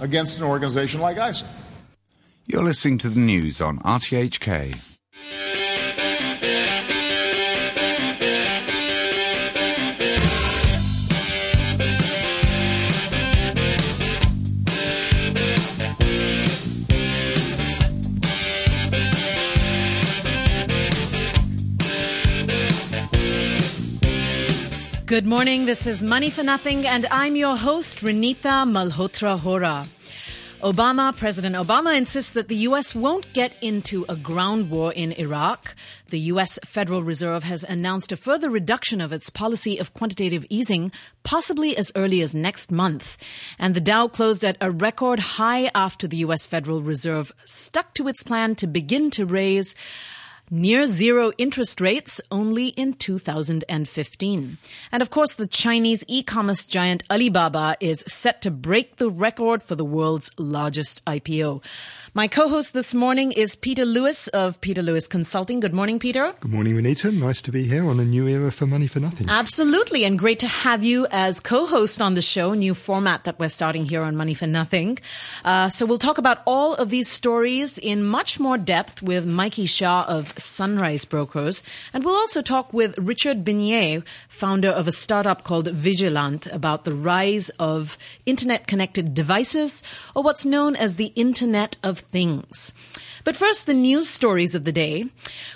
against 0.00 0.38
an 0.38 0.44
organization 0.44 1.00
like 1.00 1.16
ISIL. 1.16 1.46
You're 2.46 2.62
listening 2.62 2.98
to 2.98 3.10
the 3.10 3.20
news 3.20 3.60
on 3.60 3.78
RTHK. 3.80 4.97
Good 25.08 25.24
morning. 25.24 25.64
This 25.64 25.86
is 25.86 26.02
Money 26.02 26.28
for 26.28 26.42
Nothing, 26.42 26.86
and 26.86 27.06
I'm 27.10 27.34
your 27.34 27.56
host, 27.56 28.00
Renita 28.00 28.68
Malhotra 28.68 29.40
Hora. 29.40 29.86
Obama, 30.60 31.16
President 31.16 31.56
Obama 31.56 31.96
insists 31.96 32.32
that 32.32 32.48
the 32.48 32.56
U.S. 32.68 32.94
won't 32.94 33.32
get 33.32 33.56
into 33.62 34.04
a 34.06 34.14
ground 34.14 34.68
war 34.68 34.92
in 34.92 35.12
Iraq. 35.12 35.74
The 36.08 36.20
U.S. 36.32 36.58
Federal 36.62 37.02
Reserve 37.02 37.44
has 37.44 37.64
announced 37.64 38.12
a 38.12 38.18
further 38.18 38.50
reduction 38.50 39.00
of 39.00 39.10
its 39.10 39.30
policy 39.30 39.78
of 39.78 39.94
quantitative 39.94 40.44
easing, 40.50 40.92
possibly 41.22 41.74
as 41.74 41.90
early 41.96 42.20
as 42.20 42.34
next 42.34 42.70
month. 42.70 43.16
And 43.58 43.72
the 43.72 43.80
Dow 43.80 44.08
closed 44.08 44.44
at 44.44 44.58
a 44.60 44.70
record 44.70 45.20
high 45.20 45.70
after 45.74 46.06
the 46.06 46.18
U.S. 46.18 46.46
Federal 46.46 46.82
Reserve 46.82 47.32
stuck 47.46 47.94
to 47.94 48.08
its 48.08 48.22
plan 48.22 48.56
to 48.56 48.66
begin 48.66 49.08
to 49.12 49.24
raise 49.24 49.74
near 50.50 50.86
zero 50.86 51.32
interest 51.38 51.80
rates 51.80 52.20
only 52.30 52.68
in 52.68 52.92
2015. 52.94 54.58
And 54.92 55.02
of 55.02 55.10
course, 55.10 55.34
the 55.34 55.46
Chinese 55.46 56.04
e-commerce 56.08 56.66
giant 56.66 57.02
Alibaba 57.10 57.76
is 57.80 58.04
set 58.06 58.42
to 58.42 58.50
break 58.50 58.96
the 58.96 59.10
record 59.10 59.62
for 59.62 59.74
the 59.74 59.84
world's 59.84 60.30
largest 60.38 61.04
IPO. 61.04 61.62
My 62.14 62.26
co-host 62.26 62.72
this 62.72 62.94
morning 62.94 63.32
is 63.32 63.54
Peter 63.54 63.84
Lewis 63.84 64.28
of 64.28 64.60
Peter 64.60 64.82
Lewis 64.82 65.06
Consulting. 65.06 65.60
Good 65.60 65.74
morning, 65.74 65.98
Peter. 65.98 66.34
Good 66.40 66.52
morning, 66.52 66.74
Renita. 66.74 67.12
Nice 67.12 67.42
to 67.42 67.52
be 67.52 67.64
here 67.64 67.88
on 67.88 68.00
a 68.00 68.04
new 68.04 68.26
era 68.26 68.50
for 68.50 68.66
Money 68.66 68.86
for 68.86 69.00
Nothing. 69.00 69.28
Absolutely, 69.28 70.04
and 70.04 70.18
great 70.18 70.40
to 70.40 70.48
have 70.48 70.82
you 70.82 71.06
as 71.10 71.40
co-host 71.40 72.00
on 72.00 72.14
the 72.14 72.22
show. 72.22 72.54
New 72.54 72.74
format 72.74 73.24
that 73.24 73.38
we're 73.38 73.48
starting 73.48 73.84
here 73.84 74.02
on 74.02 74.16
Money 74.16 74.34
for 74.34 74.46
Nothing. 74.46 74.98
Uh, 75.44 75.68
so 75.68 75.86
we'll 75.86 75.98
talk 75.98 76.18
about 76.18 76.42
all 76.46 76.74
of 76.74 76.90
these 76.90 77.08
stories 77.08 77.78
in 77.78 78.02
much 78.02 78.40
more 78.40 78.58
depth 78.58 79.02
with 79.02 79.26
Mikey 79.26 79.66
Shah 79.66 80.04
of 80.08 80.37
Sunrise 80.40 81.04
Brokers, 81.04 81.62
and 81.92 82.04
we'll 82.04 82.14
also 82.14 82.42
talk 82.42 82.72
with 82.72 82.96
Richard 82.98 83.44
Binier, 83.44 84.04
founder 84.28 84.68
of 84.68 84.88
a 84.88 84.92
startup 84.92 85.44
called 85.44 85.68
Vigilant, 85.68 86.46
about 86.48 86.84
the 86.84 86.94
rise 86.94 87.48
of 87.58 87.98
internet-connected 88.26 89.14
devices, 89.14 89.82
or 90.14 90.22
what's 90.22 90.44
known 90.44 90.76
as 90.76 90.96
the 90.96 91.12
Internet 91.16 91.76
of 91.82 91.98
things. 92.00 92.72
But 93.24 93.36
first, 93.36 93.66
the 93.66 93.74
news 93.74 94.08
stories 94.08 94.54
of 94.54 94.64
the 94.64 94.72
day. 94.72 95.04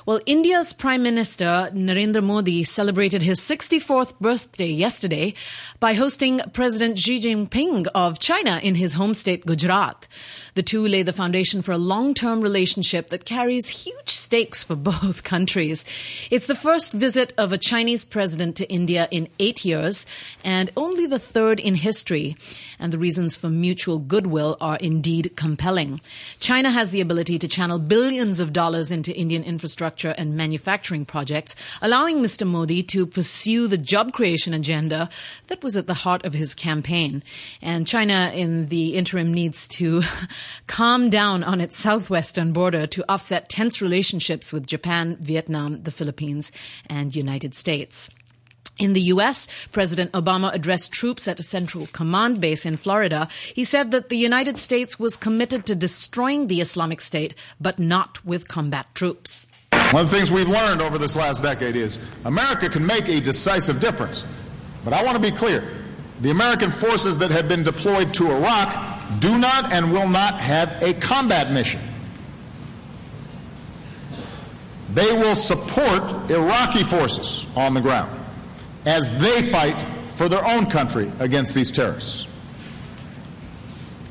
Well, 0.04 0.20
India's 0.26 0.72
Prime 0.72 1.02
Minister 1.02 1.70
Narendra 1.72 2.22
Modi 2.22 2.64
celebrated 2.64 3.22
his 3.22 3.40
64th 3.40 4.18
birthday 4.20 4.66
yesterday 4.66 5.34
by 5.80 5.94
hosting 5.94 6.40
President 6.52 6.98
Xi 6.98 7.20
Jinping 7.20 7.86
of 7.94 8.18
China 8.18 8.60
in 8.62 8.74
his 8.74 8.94
home 8.94 9.14
state, 9.14 9.46
Gujarat. 9.46 10.06
The 10.54 10.62
two 10.62 10.86
lay 10.86 11.02
the 11.02 11.14
foundation 11.14 11.62
for 11.62 11.72
a 11.72 11.78
long-term 11.78 12.42
relationship 12.42 13.08
that 13.08 13.24
carries 13.24 13.86
huge 13.86 14.10
stakes 14.10 14.62
for 14.62 14.76
both 14.76 15.24
countries. 15.32 15.82
It's 16.30 16.46
the 16.46 16.54
first 16.54 16.92
visit 16.92 17.32
of 17.38 17.52
a 17.52 17.58
Chinese 17.58 18.04
president 18.04 18.56
to 18.56 18.70
India 18.70 19.08
in 19.10 19.28
eight 19.38 19.64
years 19.64 20.04
and 20.44 20.70
only 20.76 21.06
the 21.06 21.18
third 21.18 21.58
in 21.58 21.76
history. 21.76 22.36
And 22.78 22.92
the 22.92 22.98
reasons 22.98 23.34
for 23.34 23.48
mutual 23.48 23.98
goodwill 23.98 24.58
are 24.60 24.76
indeed 24.76 25.32
compelling. 25.36 26.02
China 26.38 26.70
has 26.70 26.90
the 26.90 27.00
ability 27.00 27.38
to 27.38 27.48
channel 27.48 27.78
billions 27.78 28.38
of 28.38 28.52
dollars 28.52 28.90
into 28.90 29.16
Indian 29.16 29.44
infrastructure 29.44 30.14
and 30.18 30.36
manufacturing 30.36 31.06
projects, 31.06 31.56
allowing 31.80 32.18
Mr. 32.18 32.46
Modi 32.46 32.82
to 32.82 33.06
pursue 33.06 33.68
the 33.68 33.78
job 33.78 34.12
creation 34.12 34.52
agenda 34.52 35.08
that 35.46 35.62
was 35.62 35.78
at 35.78 35.86
the 35.86 35.94
heart 35.94 36.26
of 36.26 36.34
his 36.34 36.54
campaign. 36.54 37.22
And 37.62 37.86
China 37.86 38.30
in 38.34 38.66
the 38.66 38.96
interim 38.96 39.32
needs 39.32 39.66
to 39.68 40.02
calm 40.66 41.10
down 41.10 41.44
on 41.44 41.60
its 41.60 41.76
southwestern 41.76 42.52
border 42.52 42.86
to 42.86 43.04
offset 43.08 43.48
tense 43.48 43.82
relationships 43.82 44.52
with 44.52 44.66
Japan, 44.66 45.16
Vietnam, 45.20 45.82
the 45.82 45.90
Philippines, 45.90 46.52
and 46.86 47.14
United 47.14 47.54
States. 47.54 48.10
In 48.78 48.94
the 48.94 49.02
U.S., 49.12 49.46
President 49.70 50.12
Obama 50.12 50.52
addressed 50.52 50.92
troops 50.92 51.28
at 51.28 51.38
a 51.38 51.42
Central 51.42 51.86
Command 51.88 52.40
base 52.40 52.64
in 52.64 52.76
Florida. 52.76 53.28
He 53.54 53.64
said 53.64 53.90
that 53.90 54.08
the 54.08 54.16
United 54.16 54.58
States 54.58 54.98
was 54.98 55.16
committed 55.16 55.66
to 55.66 55.74
destroying 55.74 56.46
the 56.46 56.60
Islamic 56.60 57.00
State, 57.00 57.34
but 57.60 57.78
not 57.78 58.24
with 58.24 58.48
combat 58.48 58.86
troops. 58.94 59.46
One 59.92 60.04
of 60.06 60.10
the 60.10 60.16
things 60.16 60.30
we've 60.30 60.48
learned 60.48 60.80
over 60.80 60.96
this 60.96 61.16
last 61.16 61.42
decade 61.42 61.76
is 61.76 61.98
America 62.24 62.70
can 62.70 62.86
make 62.86 63.08
a 63.08 63.20
decisive 63.20 63.80
difference. 63.80 64.24
But 64.84 64.94
I 64.94 65.04
want 65.04 65.22
to 65.22 65.30
be 65.30 65.36
clear 65.36 65.62
the 66.22 66.30
American 66.30 66.70
forces 66.70 67.18
that 67.18 67.30
have 67.30 67.48
been 67.48 67.62
deployed 67.62 68.14
to 68.14 68.30
Iraq 68.30 68.91
do 69.20 69.38
not 69.38 69.72
and 69.72 69.92
will 69.92 70.08
not 70.08 70.34
have 70.34 70.82
a 70.82 70.94
combat 70.94 71.50
mission. 71.52 71.80
They 74.94 75.10
will 75.12 75.34
support 75.34 76.30
Iraqi 76.30 76.84
forces 76.84 77.46
on 77.56 77.74
the 77.74 77.80
ground 77.80 78.18
as 78.84 79.20
they 79.20 79.42
fight 79.42 79.74
for 80.16 80.28
their 80.28 80.44
own 80.46 80.66
country 80.66 81.10
against 81.18 81.54
these 81.54 81.70
terrorists. 81.70 82.26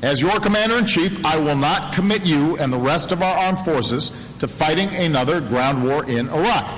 As 0.02 0.20
your 0.20 0.40
commander 0.40 0.76
in 0.78 0.86
chief, 0.86 1.24
I 1.24 1.38
will 1.38 1.56
not 1.56 1.94
commit 1.94 2.26
you 2.26 2.56
and 2.58 2.72
the 2.72 2.78
rest 2.78 3.12
of 3.12 3.22
our 3.22 3.36
armed 3.38 3.60
forces 3.60 4.10
to 4.40 4.48
fighting 4.48 4.88
another 4.88 5.40
ground 5.40 5.84
war 5.84 6.04
in 6.04 6.28
Iraq. 6.28 6.68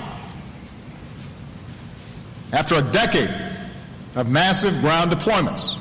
After 2.52 2.74
a 2.74 2.82
decade 2.82 3.34
of 4.14 4.28
massive 4.28 4.78
ground 4.80 5.10
deployments, 5.10 5.80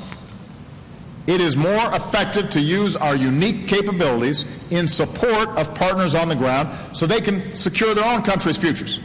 it 1.26 1.40
is 1.40 1.56
more 1.56 1.94
effective 1.94 2.50
to 2.50 2.60
use 2.60 2.96
our 2.96 3.16
unique 3.16 3.66
capabilities 3.66 4.44
in 4.70 4.86
support 4.86 5.48
of 5.50 5.74
partners 5.74 6.14
on 6.14 6.28
the 6.28 6.34
ground 6.34 6.68
so 6.94 7.06
they 7.06 7.20
can 7.20 7.54
secure 7.54 7.94
their 7.94 8.04
own 8.04 8.22
country's 8.22 8.58
futures. 8.58 9.00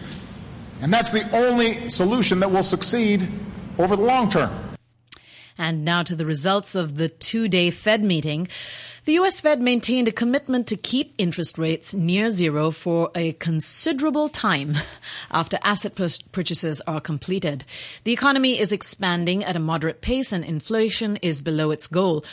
And 0.81 0.91
that's 0.91 1.11
the 1.11 1.27
only 1.35 1.89
solution 1.89 2.39
that 2.39 2.51
will 2.51 2.63
succeed 2.63 3.27
over 3.77 3.95
the 3.95 4.03
long 4.03 4.29
term. 4.29 4.51
And 5.57 5.83
now 5.83 6.03
to 6.03 6.15
the 6.15 6.25
results 6.25 6.75
of 6.75 6.95
the 6.95 7.09
two 7.09 7.47
day 7.47 7.69
Fed 7.69 8.03
meeting. 8.03 8.47
The 9.05 9.13
US 9.13 9.39
Fed 9.39 9.61
maintained 9.61 10.09
a 10.09 10.11
commitment 10.11 10.67
to 10.67 10.77
keep 10.77 11.13
interest 11.17 11.57
rates 11.57 11.93
near 11.93 12.29
zero 12.29 12.69
for 12.69 13.11
a 13.15 13.31
considerable 13.33 14.27
time 14.27 14.75
after 15.31 15.57
asset 15.63 15.95
purchases 16.31 16.81
are 16.81 16.99
completed. 16.99 17.63
The 18.03 18.11
economy 18.11 18.59
is 18.59 18.71
expanding 18.73 19.43
at 19.43 19.55
a 19.55 19.59
moderate 19.59 20.01
pace 20.01 20.33
and 20.33 20.43
inflation 20.43 21.15
is 21.17 21.41
below 21.41 21.71
its 21.71 21.87
goal. 21.87 22.25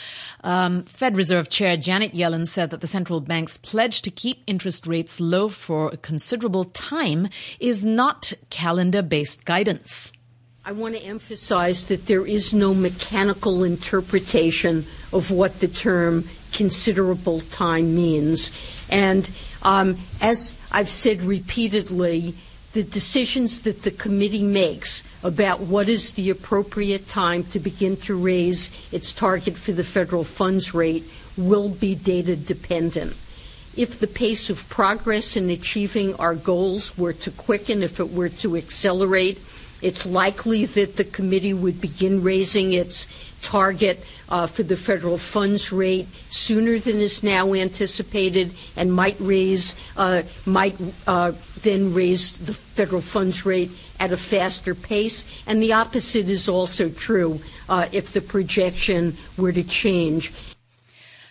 Um, 0.43 0.83
Fed 0.83 1.15
Reserve 1.15 1.49
Chair 1.49 1.77
Janet 1.77 2.13
Yellen 2.13 2.47
said 2.47 2.69
that 2.71 2.81
the 2.81 2.87
central 2.87 3.21
bank's 3.21 3.57
pledge 3.57 4.01
to 4.01 4.11
keep 4.11 4.43
interest 4.45 4.85
rates 4.85 5.21
low 5.21 5.47
for 5.47 5.89
a 5.89 5.97
considerable 5.97 6.65
time 6.65 7.29
is 7.59 7.85
not 7.85 8.33
calendar 8.49 9.01
based 9.01 9.45
guidance. 9.45 10.11
I 10.67 10.73
want 10.73 10.95
to 10.95 11.01
emphasize 11.01 11.85
that 11.85 12.07
there 12.07 12.27
is 12.27 12.53
no 12.53 12.73
mechanical 12.73 13.63
interpretation 13.63 14.79
of 15.13 15.31
what 15.31 15.61
the 15.61 15.69
term 15.69 16.25
considerable 16.51 17.41
time 17.41 17.95
means. 17.95 18.51
And 18.89 19.29
um, 19.63 19.97
as 20.21 20.53
I've 20.71 20.89
said 20.89 21.21
repeatedly, 21.21 22.35
the 22.73 22.83
decisions 22.83 23.61
that 23.61 23.81
the 23.83 23.91
committee 23.91 24.43
makes 24.43 25.03
about 25.23 25.61
what 25.61 25.89
is 25.89 26.11
the 26.11 26.29
appropriate 26.29 27.07
time 27.07 27.43
to 27.45 27.59
begin 27.59 27.97
to 27.97 28.15
raise 28.15 28.69
its 28.91 29.13
target 29.13 29.55
for 29.55 29.71
the 29.71 29.83
federal 29.83 30.23
funds 30.23 30.73
rate 30.73 31.03
will 31.37 31.69
be 31.69 31.95
data 31.95 32.35
dependent. 32.35 33.15
If 33.75 33.99
the 33.99 34.07
pace 34.07 34.49
of 34.49 34.67
progress 34.69 35.35
in 35.35 35.49
achieving 35.49 36.15
our 36.15 36.35
goals 36.35 36.97
were 36.97 37.13
to 37.13 37.31
quicken, 37.31 37.83
if 37.83 37.99
it 37.99 38.11
were 38.11 38.29
to 38.29 38.55
accelerate, 38.57 39.39
it's 39.81 40.05
likely 40.05 40.65
that 40.65 40.97
the 40.97 41.03
committee 41.03 41.53
would 41.53 41.79
begin 41.79 42.23
raising 42.23 42.73
its 42.73 43.07
target 43.43 44.03
uh, 44.29 44.47
for 44.47 44.63
the 44.63 44.75
federal 44.75 45.17
funds 45.17 45.71
rate 45.71 46.07
sooner 46.29 46.79
than 46.79 46.97
is 46.97 47.23
now 47.23 47.53
anticipated, 47.53 48.51
and 48.75 48.93
might 48.93 49.15
raise 49.19 49.75
uh, 49.97 50.23
might 50.45 50.75
uh, 51.07 51.31
then 51.61 51.93
raise 51.93 52.37
the 52.39 52.53
federal 52.53 53.01
funds 53.01 53.45
rate 53.45 53.71
at 53.99 54.11
a 54.11 54.17
faster 54.17 54.75
pace. 54.75 55.25
And 55.47 55.61
the 55.61 55.73
opposite 55.73 56.29
is 56.29 56.47
also 56.47 56.89
true 56.89 57.39
uh, 57.69 57.87
if 57.91 58.13
the 58.13 58.21
projection 58.21 59.15
were 59.37 59.51
to 59.51 59.63
change. 59.63 60.31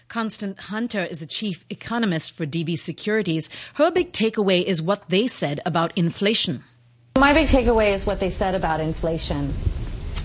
Constance 0.09 0.61
Hunter 0.61 1.03
is 1.03 1.21
a 1.21 1.27
chief 1.27 1.65
economist 1.69 2.33
for 2.33 2.47
DB 2.47 2.79
Securities. 2.79 3.51
Her 3.75 3.91
big 3.91 4.13
takeaway 4.13 4.63
is 4.63 4.81
what 4.81 5.09
they 5.09 5.27
said 5.27 5.61
about 5.67 5.93
inflation. 5.97 6.63
My 7.19 7.33
big 7.33 7.49
takeaway 7.49 7.93
is 7.93 8.07
what 8.07 8.21
they 8.21 8.31
said 8.31 8.55
about 8.55 8.81
inflation. 8.81 9.53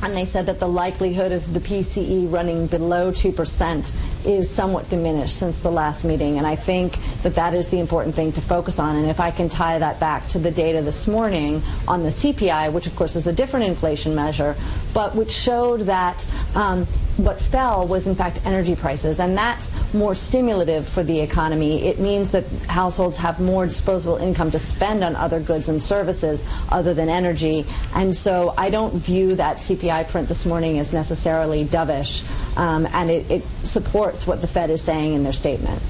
And 0.01 0.15
they 0.15 0.25
said 0.25 0.45
that 0.47 0.59
the 0.59 0.67
likelihood 0.67 1.31
of 1.31 1.53
the 1.53 1.59
PCE 1.59 2.31
running 2.31 2.67
below 2.67 3.11
2% 3.11 4.25
is 4.25 4.49
somewhat 4.49 4.89
diminished 4.89 5.37
since 5.37 5.59
the 5.59 5.71
last 5.71 6.05
meeting. 6.05 6.37
And 6.37 6.47
I 6.47 6.55
think 6.55 6.97
that 7.23 7.35
that 7.35 7.53
is 7.53 7.69
the 7.69 7.79
important 7.79 8.15
thing 8.15 8.31
to 8.33 8.41
focus 8.41 8.79
on. 8.79 8.95
And 8.95 9.07
if 9.07 9.19
I 9.19 9.31
can 9.31 9.49
tie 9.49 9.79
that 9.79 9.99
back 9.99 10.27
to 10.29 10.39
the 10.39 10.51
data 10.51 10.81
this 10.81 11.07
morning 11.07 11.61
on 11.87 12.03
the 12.03 12.09
CPI, 12.09 12.71
which 12.71 12.87
of 12.87 12.95
course 12.95 13.15
is 13.15 13.27
a 13.27 13.33
different 13.33 13.65
inflation 13.65 14.15
measure, 14.15 14.55
but 14.93 15.15
which 15.15 15.31
showed 15.31 15.81
that 15.81 16.29
um, 16.55 16.87
what 17.23 17.39
fell 17.39 17.87
was 17.87 18.07
in 18.07 18.15
fact 18.15 18.39
energy 18.45 18.75
prices. 18.75 19.19
And 19.19 19.37
that's 19.37 19.71
more 19.93 20.15
stimulative 20.15 20.87
for 20.87 21.03
the 21.03 21.19
economy. 21.19 21.87
It 21.87 21.99
means 21.99 22.31
that 22.31 22.47
households 22.67 23.17
have 23.17 23.39
more 23.39 23.65
disposable 23.65 24.17
income 24.17 24.51
to 24.51 24.59
spend 24.59 25.03
on 25.03 25.15
other 25.15 25.39
goods 25.39 25.69
and 25.69 25.81
services 25.81 26.45
other 26.69 26.93
than 26.93 27.09
energy. 27.09 27.65
And 27.95 28.15
so 28.15 28.53
i 28.57 28.69
don't 28.69 28.93
view 28.93 29.35
that 29.35 29.57
cpi 29.57 30.07
print 30.09 30.27
this 30.27 30.45
morning 30.45 30.79
as 30.79 30.93
necessarily 30.93 31.65
dovish. 31.65 32.25
Um, 32.57 32.87
and 32.93 33.09
it, 33.09 33.29
it 33.29 33.43
supports 33.63 34.27
what 34.27 34.41
the 34.41 34.47
fed 34.47 34.69
is 34.69 34.81
saying 34.81 35.13
in 35.13 35.23
their 35.23 35.33
statement. 35.33 35.81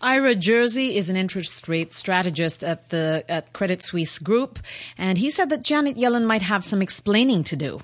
Ira 0.00 0.34
Jersey 0.34 0.96
is 0.96 1.08
an 1.08 1.16
interest 1.16 1.66
rate 1.66 1.94
strategist 1.94 2.62
at 2.62 2.90
the 2.90 3.24
at 3.26 3.54
Credit 3.54 3.82
Suisse 3.82 4.18
Group, 4.18 4.58
and 4.98 5.16
he 5.16 5.30
said 5.30 5.48
that 5.48 5.64
Janet 5.64 5.96
Yellen 5.96 6.26
might 6.26 6.42
have 6.42 6.62
some 6.62 6.82
explaining 6.82 7.42
to 7.44 7.56
do. 7.56 7.80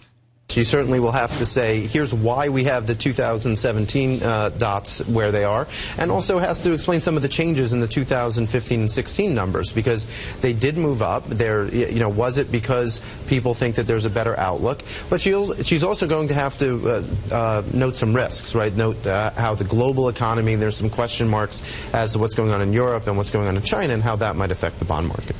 She 0.50 0.64
certainly 0.64 0.98
will 0.98 1.12
have 1.12 1.38
to 1.38 1.46
say, 1.46 1.86
here's 1.86 2.12
why 2.12 2.48
we 2.48 2.64
have 2.64 2.86
the 2.88 2.94
2017 2.96 4.22
uh, 4.22 4.48
dots 4.50 5.06
where 5.06 5.30
they 5.30 5.44
are, 5.44 5.68
and 5.96 6.10
also 6.10 6.38
has 6.38 6.60
to 6.62 6.72
explain 6.72 7.00
some 7.00 7.14
of 7.14 7.22
the 7.22 7.28
changes 7.28 7.72
in 7.72 7.80
the 7.80 7.86
2015 7.86 8.80
and 8.80 8.90
16 8.90 9.34
numbers 9.34 9.72
because 9.72 10.34
they 10.40 10.52
did 10.52 10.76
move 10.76 11.02
up. 11.02 11.24
There, 11.26 11.72
you 11.72 12.00
know, 12.00 12.08
was 12.08 12.38
it 12.38 12.50
because 12.50 13.00
people 13.28 13.54
think 13.54 13.76
that 13.76 13.86
there's 13.86 14.06
a 14.06 14.10
better 14.10 14.36
outlook? 14.36 14.82
But 15.08 15.20
she's 15.20 15.84
also 15.84 16.08
going 16.08 16.28
to 16.28 16.34
have 16.34 16.58
to 16.58 16.88
uh, 16.88 17.34
uh, 17.34 17.62
note 17.72 17.96
some 17.96 18.14
risks, 18.14 18.54
right? 18.56 18.74
Note 18.74 19.06
uh, 19.06 19.30
how 19.30 19.54
the 19.54 19.64
global 19.64 20.08
economy, 20.08 20.56
there's 20.56 20.76
some 20.76 20.90
question 20.90 21.28
marks 21.28 21.94
as 21.94 22.14
to 22.14 22.18
what's 22.18 22.34
going 22.34 22.50
on 22.50 22.60
in 22.60 22.72
Europe 22.72 23.06
and 23.06 23.16
what's 23.16 23.30
going 23.30 23.46
on 23.46 23.56
in 23.56 23.62
China 23.62 23.94
and 23.94 24.02
how 24.02 24.16
that 24.16 24.34
might 24.34 24.50
affect 24.50 24.80
the 24.80 24.84
bond 24.84 25.06
market. 25.06 25.36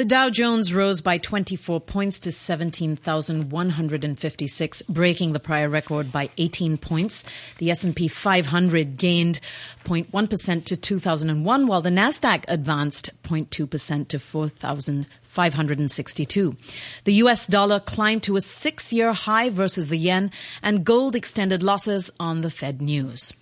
The 0.00 0.06
Dow 0.06 0.30
Jones 0.30 0.72
rose 0.72 1.02
by 1.02 1.18
24 1.18 1.82
points 1.82 2.18
to 2.20 2.32
17,156, 2.32 4.82
breaking 4.88 5.34
the 5.34 5.40
prior 5.40 5.68
record 5.68 6.10
by 6.10 6.30
18 6.38 6.78
points. 6.78 7.22
The 7.58 7.70
S&P 7.70 8.08
500 8.08 8.96
gained 8.96 9.40
0.1% 9.84 10.64
to 10.64 10.76
2001, 10.78 11.66
while 11.66 11.82
the 11.82 11.90
Nasdaq 11.90 12.46
advanced 12.48 13.10
0.2% 13.24 14.08
to 14.08 14.18
4,562. 14.18 16.56
The 17.04 17.12
US 17.12 17.46
dollar 17.46 17.78
climbed 17.78 18.22
to 18.22 18.38
a 18.38 18.40
6-year 18.40 19.12
high 19.12 19.50
versus 19.50 19.88
the 19.88 19.98
yen, 19.98 20.30
and 20.62 20.86
gold 20.86 21.14
extended 21.14 21.62
losses 21.62 22.10
on 22.18 22.40
the 22.40 22.48
Fed 22.48 22.80
news. 22.80 23.34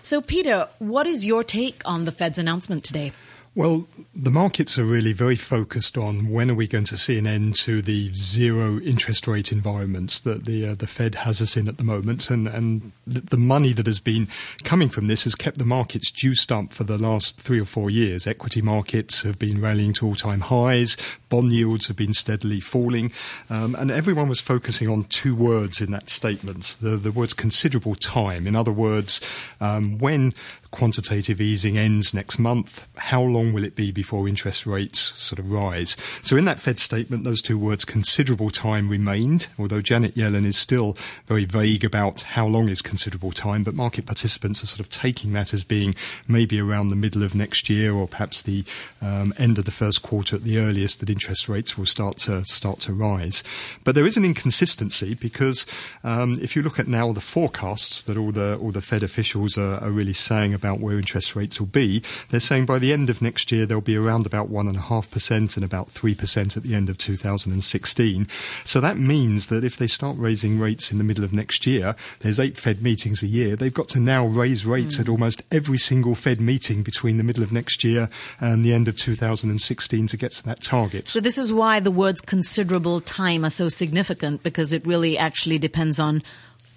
So 0.00 0.22
Peter, 0.22 0.70
what 0.78 1.06
is 1.06 1.26
your 1.26 1.44
take 1.44 1.82
on 1.84 2.06
the 2.06 2.12
Fed's 2.12 2.38
announcement 2.38 2.84
today? 2.84 3.12
Well, 3.56 3.88
the 4.14 4.30
markets 4.30 4.78
are 4.78 4.84
really 4.84 5.14
very 5.14 5.34
focused 5.34 5.96
on 5.96 6.28
when 6.28 6.50
are 6.50 6.54
we 6.54 6.66
going 6.66 6.84
to 6.84 6.96
see 6.98 7.16
an 7.16 7.26
end 7.26 7.54
to 7.54 7.80
the 7.80 8.12
zero 8.12 8.78
interest 8.80 9.26
rate 9.26 9.50
environments 9.50 10.20
that 10.20 10.44
the 10.44 10.68
uh, 10.68 10.74
the 10.74 10.86
Fed 10.86 11.14
has 11.14 11.40
us 11.40 11.56
in 11.56 11.66
at 11.66 11.78
the 11.78 11.82
moment, 11.82 12.28
and 12.28 12.46
and 12.46 12.92
the 13.06 13.38
money 13.38 13.72
that 13.72 13.86
has 13.86 13.98
been 13.98 14.28
coming 14.62 14.90
from 14.90 15.06
this 15.06 15.24
has 15.24 15.34
kept 15.34 15.56
the 15.56 15.64
markets 15.64 16.10
juiced 16.10 16.52
up 16.52 16.74
for 16.74 16.84
the 16.84 16.98
last 16.98 17.40
three 17.40 17.58
or 17.58 17.64
four 17.64 17.88
years. 17.88 18.26
Equity 18.26 18.60
markets 18.60 19.22
have 19.22 19.38
been 19.38 19.58
rallying 19.58 19.94
to 19.94 20.06
all 20.06 20.14
time 20.14 20.40
highs, 20.40 20.98
bond 21.30 21.50
yields 21.50 21.88
have 21.88 21.96
been 21.96 22.12
steadily 22.12 22.60
falling, 22.60 23.10
um, 23.48 23.74
and 23.76 23.90
everyone 23.90 24.28
was 24.28 24.40
focusing 24.42 24.86
on 24.86 25.04
two 25.04 25.34
words 25.34 25.80
in 25.80 25.92
that 25.92 26.10
statement: 26.10 26.76
the 26.82 26.98
the 26.98 27.10
words 27.10 27.32
considerable 27.32 27.94
time. 27.94 28.46
In 28.46 28.54
other 28.54 28.72
words, 28.72 29.22
um, 29.62 29.96
when 29.96 30.34
quantitative 30.70 31.40
easing 31.40 31.78
ends 31.78 32.12
next 32.14 32.38
month, 32.38 32.86
how 32.96 33.22
long 33.22 33.52
will 33.52 33.64
it 33.64 33.76
be 33.76 33.92
before 33.92 34.28
interest 34.28 34.66
rates 34.66 35.00
sort 35.00 35.38
of 35.38 35.50
rise? 35.50 35.96
So 36.22 36.36
in 36.36 36.44
that 36.46 36.60
Fed 36.60 36.78
statement, 36.78 37.24
those 37.24 37.42
two 37.42 37.58
words, 37.58 37.84
considerable 37.84 38.50
time 38.50 38.88
remained, 38.88 39.48
although 39.58 39.80
Janet 39.80 40.14
Yellen 40.14 40.44
is 40.44 40.56
still 40.56 40.96
very 41.26 41.44
vague 41.44 41.84
about 41.84 42.22
how 42.22 42.46
long 42.46 42.68
is 42.68 42.82
considerable 42.82 43.32
time, 43.32 43.62
but 43.62 43.74
market 43.74 44.06
participants 44.06 44.62
are 44.62 44.66
sort 44.66 44.80
of 44.80 44.88
taking 44.88 45.32
that 45.32 45.52
as 45.52 45.64
being 45.64 45.94
maybe 46.28 46.60
around 46.60 46.88
the 46.88 46.96
middle 46.96 47.22
of 47.22 47.34
next 47.34 47.68
year 47.68 47.92
or 47.92 48.08
perhaps 48.08 48.42
the 48.42 48.64
um, 49.02 49.32
end 49.38 49.58
of 49.58 49.64
the 49.64 49.70
first 49.70 50.02
quarter 50.02 50.36
at 50.36 50.44
the 50.44 50.58
earliest 50.58 51.00
that 51.00 51.10
interest 51.10 51.48
rates 51.48 51.76
will 51.76 51.86
start 51.86 52.16
to 52.18 52.44
start 52.44 52.80
to 52.80 52.92
rise. 52.92 53.42
But 53.84 53.94
there 53.94 54.06
is 54.06 54.16
an 54.16 54.24
inconsistency 54.24 55.14
because 55.14 55.66
um, 56.04 56.38
if 56.40 56.56
you 56.56 56.62
look 56.62 56.78
at 56.78 56.88
now 56.88 57.12
the 57.12 57.20
forecasts 57.20 58.02
that 58.02 58.16
all 58.16 58.32
the 58.32 58.56
all 58.56 58.72
the 58.72 58.80
Fed 58.80 59.02
officials 59.02 59.58
are, 59.58 59.78
are 59.82 59.90
really 59.90 60.12
saying 60.12 60.54
about 60.56 60.80
where 60.80 60.98
interest 60.98 61.36
rates 61.36 61.60
will 61.60 61.68
be. 61.68 62.02
They're 62.30 62.40
saying 62.40 62.66
by 62.66 62.80
the 62.80 62.92
end 62.92 63.08
of 63.10 63.22
next 63.22 63.52
year 63.52 63.66
they'll 63.66 63.80
be 63.80 63.96
around 63.96 64.26
about 64.26 64.50
1.5% 64.50 65.56
and 65.56 65.64
about 65.64 65.88
3% 65.90 66.56
at 66.56 66.62
the 66.64 66.74
end 66.74 66.88
of 66.88 66.98
2016. 66.98 68.26
So 68.64 68.80
that 68.80 68.98
means 68.98 69.46
that 69.46 69.64
if 69.64 69.76
they 69.76 69.86
start 69.86 70.16
raising 70.18 70.58
rates 70.58 70.90
in 70.90 70.98
the 70.98 71.04
middle 71.04 71.24
of 71.24 71.32
next 71.32 71.66
year, 71.66 71.94
there's 72.20 72.40
eight 72.40 72.56
Fed 72.56 72.82
meetings 72.82 73.22
a 73.22 73.26
year, 73.26 73.54
they've 73.54 73.72
got 73.72 73.88
to 73.90 74.00
now 74.00 74.26
raise 74.26 74.66
rates 74.66 74.96
mm. 74.96 75.00
at 75.00 75.08
almost 75.08 75.42
every 75.52 75.78
single 75.78 76.14
Fed 76.14 76.40
meeting 76.40 76.82
between 76.82 77.16
the 77.16 77.24
middle 77.24 77.42
of 77.42 77.52
next 77.52 77.84
year 77.84 78.08
and 78.40 78.64
the 78.64 78.72
end 78.72 78.88
of 78.88 78.96
2016 78.96 80.06
to 80.08 80.16
get 80.16 80.32
to 80.32 80.42
that 80.44 80.60
target. 80.62 81.08
So 81.08 81.20
this 81.20 81.38
is 81.38 81.52
why 81.52 81.80
the 81.80 81.90
words 81.90 82.20
considerable 82.20 83.00
time 83.00 83.44
are 83.44 83.50
so 83.50 83.68
significant 83.68 84.42
because 84.42 84.72
it 84.72 84.86
really 84.86 85.18
actually 85.18 85.58
depends 85.58 86.00
on 86.00 86.22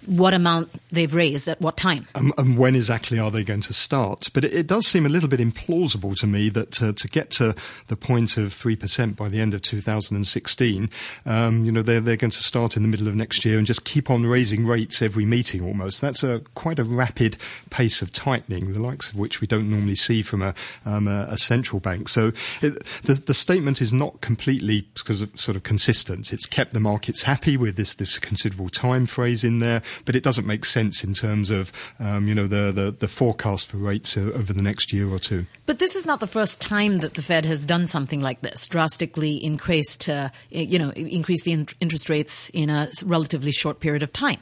what 0.06 0.34
amount 0.34 0.70
they've 0.90 1.12
raised 1.12 1.48
at 1.48 1.60
what 1.60 1.76
time. 1.76 2.06
Um, 2.14 2.32
and 2.38 2.56
when 2.56 2.74
exactly 2.74 3.18
are 3.18 3.30
they 3.30 3.44
going 3.44 3.60
to 3.62 3.72
start? 3.72 4.28
But 4.32 4.44
it, 4.44 4.54
it 4.54 4.66
does 4.66 4.86
seem 4.86 5.06
a 5.06 5.08
little 5.08 5.28
bit 5.28 5.40
implausible 5.40 6.16
to 6.20 6.26
me 6.26 6.48
that 6.50 6.82
uh, 6.82 6.92
to 6.92 7.08
get 7.08 7.30
to 7.32 7.54
the 7.88 7.96
point 7.96 8.36
of 8.36 8.48
3% 8.48 9.16
by 9.16 9.28
the 9.28 9.40
end 9.40 9.54
of 9.54 9.62
2016, 9.62 10.90
um, 11.26 11.64
you 11.64 11.72
know, 11.72 11.82
they're, 11.82 12.00
they're 12.00 12.16
going 12.16 12.30
to 12.30 12.42
start 12.42 12.76
in 12.76 12.82
the 12.82 12.88
middle 12.88 13.08
of 13.08 13.14
next 13.14 13.44
year 13.44 13.58
and 13.58 13.66
just 13.66 13.84
keep 13.84 14.10
on 14.10 14.26
raising 14.26 14.66
rates 14.66 15.02
every 15.02 15.24
meeting 15.24 15.62
almost. 15.62 16.00
That's 16.00 16.22
a 16.22 16.40
quite 16.54 16.78
a 16.78 16.84
rapid 16.84 17.36
pace 17.70 18.02
of 18.02 18.12
tightening, 18.12 18.72
the 18.72 18.80
likes 18.80 19.10
of 19.10 19.18
which 19.18 19.40
we 19.40 19.46
don't 19.46 19.70
normally 19.70 19.94
see 19.94 20.22
from 20.22 20.42
a, 20.42 20.54
um, 20.84 21.08
a, 21.08 21.26
a 21.30 21.38
central 21.38 21.80
bank. 21.80 22.08
So 22.08 22.32
it, 22.62 22.84
the, 23.02 23.14
the 23.14 23.34
statement 23.34 23.80
is 23.80 23.92
not 23.92 24.20
completely 24.20 24.86
sort 24.94 25.56
of 25.56 25.62
consistent. 25.62 26.32
It's 26.32 26.46
kept 26.46 26.72
the 26.72 26.80
markets 26.80 27.22
happy 27.22 27.56
with 27.56 27.76
this, 27.76 27.94
this 27.94 28.18
considerable 28.18 28.68
time 28.68 29.06
phrase 29.06 29.44
in 29.44 29.58
there 29.58 29.82
but 30.04 30.16
it 30.16 30.22
doesn't 30.22 30.46
make 30.46 30.64
sense 30.64 31.04
in 31.04 31.14
terms 31.14 31.50
of 31.50 31.72
um, 31.98 32.28
you 32.28 32.34
know 32.34 32.46
the, 32.46 32.72
the, 32.72 32.90
the 32.90 33.08
forecast 33.08 33.70
for 33.70 33.76
rates 33.76 34.16
over 34.16 34.52
the 34.52 34.62
next 34.62 34.92
year 34.92 35.08
or 35.08 35.18
two. 35.18 35.46
But 35.66 35.78
this 35.78 35.94
is 35.94 36.04
not 36.06 36.20
the 36.20 36.26
first 36.26 36.60
time 36.60 36.98
that 36.98 37.14
the 37.14 37.22
Fed 37.22 37.46
has 37.46 37.64
done 37.64 37.86
something 37.86 38.20
like 38.20 38.40
this, 38.40 38.66
drastically 38.66 39.42
increased 39.42 40.08
uh, 40.08 40.30
you 40.50 40.78
know 40.78 40.90
increase 40.90 41.42
the 41.42 41.52
in- 41.52 41.68
interest 41.80 42.08
rates 42.08 42.50
in 42.50 42.70
a 42.70 42.88
relatively 43.04 43.52
short 43.52 43.80
period 43.80 44.02
of 44.02 44.12
time. 44.12 44.38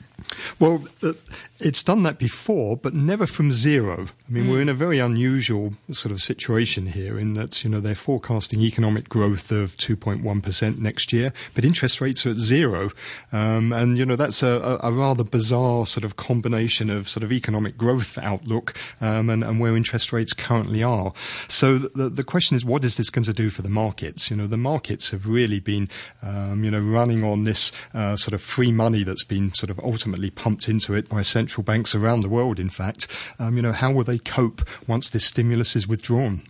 Well, 0.58 0.84
uh, 1.02 1.12
it's 1.60 1.82
done 1.82 2.02
that 2.02 2.18
before, 2.18 2.76
but 2.76 2.92
never 2.92 3.26
from 3.26 3.52
zero. 3.52 4.08
I 4.28 4.32
mean, 4.32 4.44
mm. 4.44 4.50
we're 4.50 4.60
in 4.60 4.68
a 4.68 4.74
very 4.74 4.98
unusual 4.98 5.74
sort 5.92 6.12
of 6.12 6.20
situation 6.20 6.86
here 6.86 7.18
in 7.18 7.34
that, 7.34 7.62
you 7.62 7.70
know, 7.70 7.80
they're 7.80 7.94
forecasting 7.94 8.60
economic 8.60 9.08
growth 9.08 9.52
of 9.52 9.76
2.1% 9.76 10.78
next 10.78 11.12
year, 11.12 11.32
but 11.54 11.64
interest 11.64 12.00
rates 12.00 12.26
are 12.26 12.30
at 12.30 12.36
zero. 12.36 12.90
Um, 13.32 13.72
and, 13.72 13.96
you 13.96 14.04
know, 14.04 14.16
that's 14.16 14.42
a, 14.42 14.78
a, 14.82 14.92
rather 14.92 15.24
bizarre 15.24 15.37
sort 15.40 16.04
of 16.04 16.16
combination 16.16 16.90
of 16.90 17.08
sort 17.08 17.22
of 17.22 17.32
economic 17.32 17.76
growth 17.76 18.18
outlook 18.18 18.76
um, 19.00 19.30
and, 19.30 19.44
and, 19.44 19.60
where 19.60 19.76
interest 19.76 20.12
rates 20.12 20.32
currently 20.32 20.82
are. 20.82 21.12
So 21.48 21.78
the, 21.78 22.08
the 22.08 22.24
question 22.24 22.56
is, 22.56 22.64
what 22.64 22.84
is 22.84 22.96
this 22.96 23.10
going 23.10 23.24
to 23.24 23.32
do 23.32 23.50
for 23.50 23.62
the 23.62 23.68
markets? 23.68 24.30
You 24.30 24.36
know, 24.36 24.46
the 24.46 24.56
markets 24.56 25.10
have 25.10 25.26
really 25.26 25.60
been, 25.60 25.88
um, 26.22 26.64
you 26.64 26.70
know, 26.70 26.80
running 26.80 27.24
on 27.24 27.44
this 27.44 27.72
uh, 27.94 28.16
sort 28.16 28.34
of 28.34 28.42
free 28.42 28.72
money 28.72 29.02
that's 29.02 29.24
been 29.24 29.52
sort 29.54 29.70
of 29.70 29.78
ultimately 29.80 30.30
pumped 30.30 30.68
into 30.68 30.94
it 30.94 31.08
by 31.08 31.22
central 31.22 31.64
banks 31.64 31.94
around 31.94 32.20
the 32.20 32.28
world, 32.28 32.58
in 32.58 32.70
fact, 32.70 33.08
um, 33.38 33.56
you 33.56 33.62
know, 33.62 33.72
how 33.72 33.92
will 33.92 34.04
they 34.04 34.18
cope 34.18 34.62
once 34.88 35.10
this 35.10 35.24
stimulus 35.24 35.76
is 35.76 35.86
withdrawn? 35.86 36.42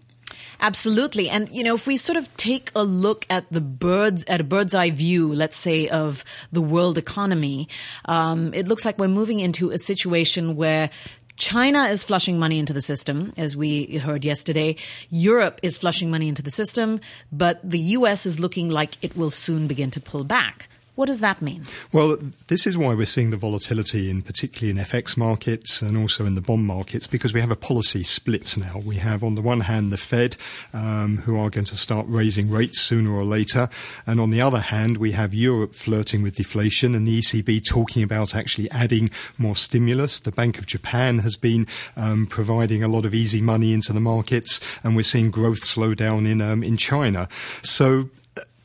Absolutely. 0.61 1.29
And, 1.29 1.49
you 1.51 1.63
know, 1.63 1.75
if 1.75 1.87
we 1.87 1.97
sort 1.97 2.17
of 2.17 2.35
take 2.37 2.71
a 2.75 2.83
look 2.83 3.27
at 3.31 3.45
the 3.51 3.61
birds, 3.61 4.25
at 4.27 4.41
a 4.41 4.45
bird's 4.45 4.75
eye 4.75 4.91
view, 4.91 5.33
let's 5.33 5.57
say, 5.57 5.89
of 5.89 6.25
the 6.51 6.61
world 6.61 6.99
economy, 6.99 7.69
um, 8.07 8.53
it 8.55 8.67
looks 8.67 8.85
like 8.85 8.99
we're 8.99 9.09
moving 9.09 9.39
into 9.39 9.71
a 9.71 9.79
situation 9.79 10.57
where 10.57 10.91
China 11.37 11.85
is 11.85 12.03
flushing 12.03 12.41
money 12.41 12.59
into 12.59 12.73
the 12.73 12.81
system, 12.81 13.33
as 13.37 13.57
we 13.57 13.99
heard 13.99 14.25
yesterday. 14.25 14.75
Europe 15.09 15.61
is 15.63 15.79
flushing 15.79 16.11
money 16.11 16.29
into 16.29 16.43
the 16.43 16.51
system, 16.51 17.01
but 17.31 17.61
the 17.63 17.79
US 17.79 18.27
is 18.27 18.41
looking 18.41 18.69
like 18.69 18.97
it 19.03 19.17
will 19.17 19.31
soon 19.31 19.69
begin 19.69 19.93
to 19.93 20.01
pull 20.01 20.25
back. 20.25 20.69
What 20.99 21.07
does 21.07 21.21
that 21.21 21.41
mean? 21.41 21.63
Well, 21.93 22.19
this 22.49 22.67
is 22.67 22.77
why 22.77 22.93
we're 22.93 23.07
seeing 23.07 23.31
the 23.31 23.37
volatility 23.37 24.11
in 24.11 24.21
particularly 24.21 24.77
in 24.77 24.85
FX 24.85 25.17
markets 25.17 25.81
and 25.81 25.97
also 25.97 26.27
in 26.27 26.35
the 26.35 26.41
bond 26.41 26.67
markets 26.67 27.07
because 27.07 27.33
we 27.33 27.41
have 27.41 27.53
a 27.53 27.57
policy 27.57 28.03
split 28.03 28.57
now. 28.59 28.83
We 28.85 28.97
have 28.97 29.23
on 29.23 29.37
the 29.37 29.41
one 29.41 29.61
hand 29.61 29.93
the 29.93 29.97
Fed, 29.97 30.35
um, 30.75 31.19
who 31.19 31.39
are 31.39 31.51
going 31.51 31.67
to 31.67 31.77
start 31.77 32.07
raising 32.09 32.51
rates 32.51 32.81
sooner 32.81 33.13
or 33.13 33.25
later, 33.25 33.69
and 34.09 34.19
on 34.19 34.31
the 34.31 34.41
other 34.41 34.59
hand 34.59 34.97
we 34.97 35.13
have 35.13 35.33
Europe 35.33 35.73
flirting 35.73 36.25
with 36.25 36.35
deflation 36.35 36.97
and 36.97 37.07
the 37.07 37.21
ECB 37.21 37.65
talking 37.65 38.03
about 38.03 38.35
actually 38.35 38.69
adding 38.73 39.09
more 39.39 39.55
stimulus. 39.55 40.19
The 40.19 40.33
Bank 40.33 40.59
of 40.59 40.67
Japan 40.67 41.21
has 41.21 41.37
been 41.37 41.69
um, 41.97 42.27
providing 42.27 42.83
a 42.83 42.89
lot 42.89 43.07
of 43.07 43.15
easy 43.15 43.41
money 43.41 43.73
into 43.73 43.93
the 43.93 44.01
markets, 44.01 44.61
and 44.83 44.97
we're 44.97 45.03
seeing 45.03 45.31
growth 45.31 45.63
slow 45.63 45.95
down 45.95 46.27
in 46.27 46.43
um, 46.43 46.65
in 46.65 46.77
China. 46.77 47.29
So 47.63 48.11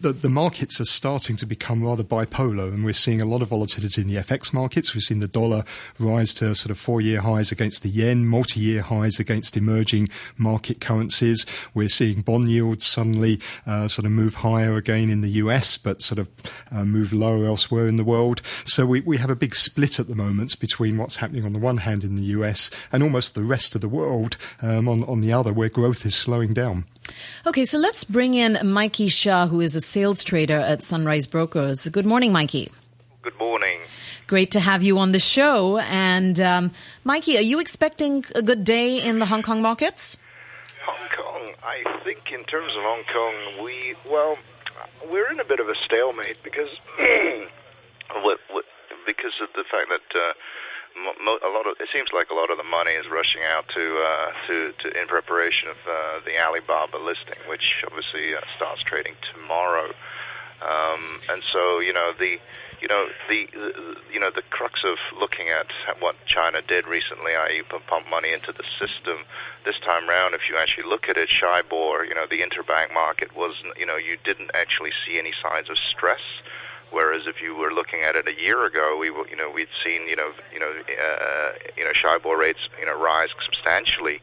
the, 0.03 0.11
the 0.11 0.29
markets 0.29 0.81
are 0.81 0.85
starting 0.85 1.37
to 1.37 1.45
become 1.45 1.81
rather 1.81 2.03
bipolar, 2.03 2.67
and 2.67 2.83
we're 2.83 2.91
seeing 2.91 3.21
a 3.21 3.25
lot 3.25 3.41
of 3.41 3.47
volatility 3.47 4.01
in 4.01 4.07
the 4.09 4.17
FX 4.17 4.53
markets. 4.53 4.93
We've 4.93 5.01
seen 5.01 5.21
the 5.21 5.29
dollar 5.29 5.63
rise 5.97 6.33
to 6.35 6.53
sort 6.55 6.71
of 6.71 6.77
four 6.77 6.99
year 6.99 7.21
highs 7.21 7.53
against 7.53 7.83
the 7.83 7.89
yen, 7.89 8.27
multi 8.27 8.59
year 8.59 8.81
highs 8.81 9.17
against 9.19 9.55
emerging 9.55 10.09
market 10.37 10.81
currencies. 10.81 11.45
We're 11.73 11.87
seeing 11.87 12.21
bond 12.21 12.51
yields 12.51 12.85
suddenly 12.85 13.39
uh, 13.65 13.87
sort 13.87 14.05
of 14.05 14.11
move 14.11 14.35
higher 14.35 14.75
again 14.75 15.09
in 15.09 15.21
the 15.21 15.29
US, 15.29 15.77
but 15.77 16.01
sort 16.01 16.19
of 16.19 16.29
uh, 16.69 16.83
move 16.83 17.13
lower 17.13 17.45
elsewhere 17.45 17.87
in 17.87 17.95
the 17.95 18.03
world. 18.03 18.41
So 18.65 18.85
we, 18.85 18.99
we 18.99 19.17
have 19.17 19.29
a 19.29 19.37
big 19.37 19.55
split 19.55 20.01
at 20.01 20.07
the 20.07 20.15
moment 20.15 20.59
between 20.59 20.97
what's 20.97 21.17
happening 21.17 21.45
on 21.45 21.53
the 21.53 21.59
one 21.59 21.77
hand 21.77 22.03
in 22.03 22.17
the 22.17 22.25
US 22.25 22.69
and 22.91 23.01
almost 23.01 23.35
the 23.35 23.43
rest 23.43 23.73
of 23.73 23.79
the 23.79 23.89
world 23.89 24.35
um, 24.61 24.89
on, 24.89 25.05
on 25.05 25.21
the 25.21 25.31
other, 25.31 25.53
where 25.53 25.69
growth 25.69 26.05
is 26.05 26.13
slowing 26.13 26.53
down. 26.53 26.83
Okay, 27.45 27.65
so 27.65 27.77
let's 27.77 28.03
bring 28.03 28.33
in 28.33 28.57
Mikey 28.63 29.07
Shah, 29.07 29.47
who 29.47 29.59
is 29.59 29.75
a 29.75 29.81
sales 29.93 30.23
trader 30.23 30.57
at 30.57 30.83
Sunrise 30.83 31.27
Brokers. 31.27 31.87
Good 31.87 32.07
morning, 32.07 32.31
Mikey. 32.31 32.71
Good 33.21 33.37
morning. 33.37 33.77
Great 34.25 34.49
to 34.53 34.59
have 34.59 34.81
you 34.81 34.97
on 34.97 35.11
the 35.11 35.19
show. 35.19 35.77
And 35.77 36.39
um, 36.39 36.71
Mikey, 37.03 37.37
are 37.37 37.41
you 37.41 37.59
expecting 37.59 38.25
a 38.33 38.41
good 38.41 38.63
day 38.63 38.99
in 38.99 39.19
the 39.19 39.27
Hong 39.27 39.43
Kong 39.43 39.61
markets? 39.61 40.17
Hong 40.83 41.09
Kong, 41.15 41.53
I 41.61 42.01
think 42.03 42.31
in 42.31 42.43
terms 42.45 42.71
of 42.75 42.81
Hong 42.81 43.03
Kong, 43.13 43.63
we, 43.63 43.93
well, 44.09 44.39
we're 45.11 45.31
in 45.31 45.39
a 45.39 45.45
bit 45.45 45.59
of 45.59 45.69
a 45.69 45.75
stalemate 45.75 46.41
because, 46.41 46.69
what, 48.23 48.39
because 49.05 49.39
of 49.43 49.49
the 49.53 49.63
fact 49.63 49.89
that 49.89 50.19
uh, 50.19 50.33
a 50.95 51.49
lot 51.49 51.67
of 51.67 51.75
it 51.79 51.89
seems 51.91 52.09
like 52.13 52.29
a 52.29 52.33
lot 52.33 52.49
of 52.49 52.57
the 52.57 52.63
money 52.63 52.91
is 52.91 53.09
rushing 53.09 53.41
out 53.43 53.67
to 53.69 53.97
uh, 53.97 54.31
to, 54.47 54.73
to 54.79 55.01
in 55.01 55.07
preparation 55.07 55.69
of 55.69 55.77
uh, 55.87 56.19
the 56.25 56.37
Alibaba 56.39 56.97
listing, 56.97 57.41
which 57.47 57.83
obviously 57.87 58.35
uh, 58.35 58.41
starts 58.55 58.83
trading 58.83 59.15
tomorrow. 59.33 59.91
Um, 60.61 61.19
and 61.29 61.43
so 61.43 61.79
you 61.79 61.93
know 61.93 62.13
the 62.17 62.39
you 62.81 62.87
know 62.87 63.07
the, 63.29 63.47
the 63.51 63.95
you 64.11 64.19
know 64.19 64.31
the 64.31 64.43
crux 64.49 64.83
of 64.83 64.97
looking 65.19 65.49
at 65.49 65.67
what 65.99 66.15
China 66.25 66.61
did 66.61 66.87
recently, 66.87 67.35
i.e., 67.35 67.61
pump 67.87 68.09
money 68.09 68.31
into 68.31 68.51
the 68.51 68.63
system. 68.79 69.25
This 69.65 69.79
time 69.79 70.09
around, 70.09 70.35
if 70.35 70.49
you 70.49 70.57
actually 70.57 70.89
look 70.89 71.09
at 71.09 71.17
it, 71.17 71.29
Shibor, 71.29 72.07
you 72.07 72.13
know 72.13 72.27
the 72.29 72.41
interbank 72.41 72.93
market 72.93 73.35
was 73.35 73.61
you 73.77 73.85
know 73.85 73.97
you 73.97 74.17
didn't 74.23 74.51
actually 74.53 74.91
see 75.05 75.17
any 75.17 75.33
signs 75.41 75.69
of 75.69 75.77
stress 75.77 76.21
Whereas 76.93 77.25
if 77.25 77.41
you 77.41 77.55
were 77.55 77.73
looking 77.73 78.01
at 78.01 78.15
it 78.15 78.27
a 78.27 78.39
year 78.39 78.65
ago, 78.65 78.97
we 78.99 79.07
you 79.07 79.35
know 79.35 79.49
we'd 79.49 79.73
seen 79.83 80.07
you 80.07 80.15
know 80.15 80.31
you 80.53 80.59
know 80.59 80.71
uh, 80.71 81.51
you 81.75 81.83
know 81.83 81.91
Shibor 81.91 82.37
rates 82.37 82.69
you 82.79 82.85
know 82.85 82.97
rise 82.97 83.29
substantially. 83.43 84.21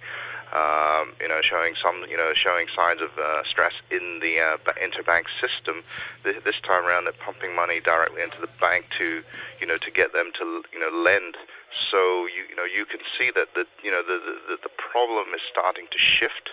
Um, 0.53 1.15
you 1.21 1.29
know, 1.29 1.41
showing 1.43 1.77
some, 1.77 2.05
you 2.11 2.17
know, 2.17 2.35
showing 2.35 2.67
signs 2.75 3.01
of 3.01 3.17
uh, 3.17 3.45
stress 3.45 3.73
in 3.89 4.19
the 4.19 4.41
uh, 4.41 4.57
interbank 4.83 5.27
system. 5.41 5.85
This 6.25 6.59
time 6.59 6.85
around, 6.85 7.05
they're 7.05 7.13
pumping 7.13 7.55
money 7.55 7.79
directly 7.79 8.21
into 8.23 8.41
the 8.41 8.49
bank 8.61 8.87
to, 8.99 9.23
you 9.61 9.67
know, 9.69 9.77
to 9.77 9.91
get 9.93 10.13
them 10.13 10.33
to, 10.41 10.65
you 10.73 10.81
know, 10.81 10.91
lend. 10.91 11.37
So 11.93 12.27
you, 12.27 12.43
you 12.51 12.57
know, 12.57 12.65
you 12.65 12.85
can 12.85 12.99
see 13.17 13.31
that 13.31 13.55
the, 13.55 13.65
you 13.85 13.93
know, 13.93 14.03
the 14.03 14.19
the, 14.49 14.57
the 14.61 14.75
problem 14.77 15.33
is 15.37 15.41
starting 15.49 15.87
to 15.89 15.99
shift 15.99 16.51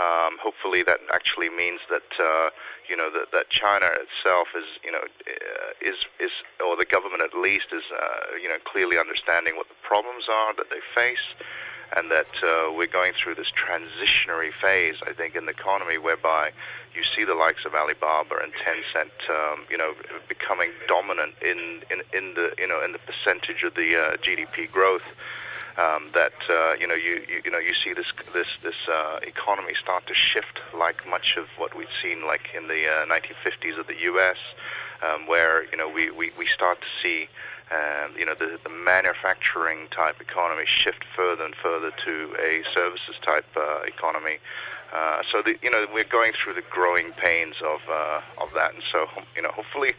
um, 0.00 0.38
hopefully, 0.40 0.82
that 0.84 1.00
actually 1.12 1.50
means 1.50 1.80
that 1.90 2.08
uh, 2.18 2.48
you 2.88 2.96
know 2.96 3.10
that, 3.12 3.32
that 3.32 3.50
China 3.50 3.86
itself 4.00 4.48
is 4.56 4.64
you 4.82 4.90
know 4.90 5.04
uh, 5.04 5.72
is 5.82 5.96
is 6.18 6.30
or 6.64 6.76
the 6.76 6.86
government 6.86 7.22
at 7.22 7.34
least 7.34 7.66
is 7.72 7.84
uh, 7.92 8.36
you 8.40 8.48
know 8.48 8.56
clearly 8.64 8.96
understanding 8.96 9.56
what 9.56 9.68
the 9.68 9.74
problems 9.82 10.24
are 10.30 10.54
that 10.54 10.70
they 10.70 10.80
face, 10.94 11.36
and 11.96 12.10
that 12.10 12.32
uh, 12.42 12.72
we're 12.72 12.86
going 12.86 13.12
through 13.12 13.34
this 13.34 13.52
transitionary 13.52 14.52
phase. 14.52 15.02
I 15.06 15.12
think 15.12 15.34
in 15.36 15.44
the 15.44 15.52
economy 15.52 15.98
whereby 15.98 16.52
you 16.94 17.04
see 17.04 17.24
the 17.24 17.34
likes 17.34 17.66
of 17.66 17.74
Alibaba 17.74 18.36
and 18.42 18.52
Tencent, 18.54 19.12
um, 19.28 19.66
you 19.70 19.76
know, 19.76 19.92
becoming 20.28 20.70
dominant 20.88 21.34
in, 21.42 21.82
in 21.90 22.00
in 22.14 22.34
the 22.34 22.54
you 22.56 22.66
know 22.66 22.82
in 22.82 22.92
the 22.92 23.00
percentage 23.00 23.64
of 23.64 23.74
the 23.74 24.00
uh, 24.00 24.16
GDP 24.16 24.70
growth 24.70 25.04
um, 25.76 26.10
that 26.14 26.32
uh, 26.48 26.74
you 26.78 26.86
know 26.86 26.94
you, 26.94 27.24
you, 27.28 27.42
you 27.44 27.50
know 27.50 27.58
you 27.58 27.74
see 27.74 27.92
this 27.92 28.12
this 28.32 28.58
this 28.62 28.88
uh, 28.88 29.20
economy 29.22 29.74
start 29.74 30.06
to 30.06 30.14
shift 30.14 30.60
like 30.76 31.06
much 31.08 31.36
of 31.36 31.46
what 31.56 31.76
we've 31.76 31.94
seen 32.02 32.26
like 32.26 32.50
in 32.56 32.68
the 32.68 32.86
uh, 32.86 33.06
1950s 33.06 33.78
of 33.78 33.86
the 33.86 34.00
U.S., 34.02 34.36
um, 35.02 35.26
where 35.26 35.64
you 35.70 35.76
know 35.76 35.88
we, 35.88 36.10
we, 36.10 36.30
we 36.38 36.46
start 36.46 36.80
to 36.80 36.86
see 37.02 37.28
um, 37.70 38.16
you 38.18 38.26
know 38.26 38.34
the, 38.34 38.58
the 38.62 38.70
manufacturing 38.70 39.88
type 39.90 40.20
economy 40.20 40.66
shift 40.66 41.04
further 41.16 41.44
and 41.44 41.54
further 41.54 41.92
to 42.04 42.36
a 42.40 42.62
services 42.72 43.16
type 43.22 43.46
uh, 43.56 43.82
economy. 43.86 44.38
Uh, 44.92 45.22
so 45.30 45.40
the, 45.40 45.56
you 45.62 45.70
know 45.70 45.86
we're 45.92 46.04
going 46.04 46.32
through 46.32 46.54
the 46.54 46.64
growing 46.70 47.12
pains 47.12 47.56
of 47.64 47.80
uh, 47.88 48.20
of 48.40 48.52
that, 48.54 48.74
and 48.74 48.82
so 48.82 49.06
you 49.36 49.42
know 49.42 49.50
hopefully 49.50 49.92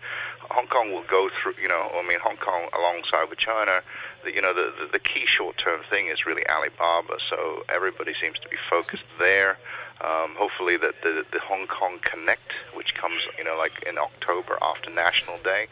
Hong 0.50 0.68
Kong 0.68 0.92
will 0.92 1.04
go 1.04 1.30
through. 1.42 1.54
You 1.62 1.70
know 1.70 1.90
I 1.94 2.06
mean 2.08 2.20
Hong 2.20 2.38
Kong 2.38 2.68
alongside 2.74 3.30
with 3.30 3.40
China 3.40 3.82
you 4.26 4.42
know, 4.42 4.54
the, 4.54 4.74
the, 4.80 4.92
the 4.94 5.00
key 5.00 5.26
short-term 5.26 5.82
thing 5.90 6.08
is 6.08 6.26
really 6.26 6.48
Alibaba. 6.48 7.18
So 7.30 7.64
everybody 7.70 8.14
seems 8.22 8.40
to 8.40 8.50
be 8.50 8.58
focused 8.70 9.04
there. 9.20 9.58
Um, 10.02 10.36
hopefully, 10.36 10.78
that 10.78 11.02
the, 11.04 11.24
the 11.32 11.40
Hong 11.40 11.68
Kong 11.68 12.00
Connect, 12.02 12.52
which 12.74 12.96
comes, 12.96 13.28
you 13.38 13.44
know, 13.44 13.56
like 13.56 13.84
in 13.88 14.00
October 14.00 14.58
after 14.62 14.90
National 14.90 15.38
Day, 15.40 15.68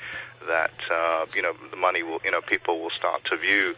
that 0.49 0.73
uh, 0.91 1.25
you 1.35 1.41
know 1.41 1.53
the 1.71 1.77
money 1.77 2.03
will, 2.03 2.19
you 2.25 2.31
know, 2.31 2.41
people 2.41 2.81
will 2.81 2.89
start 2.89 3.23
to 3.25 3.37
view 3.37 3.75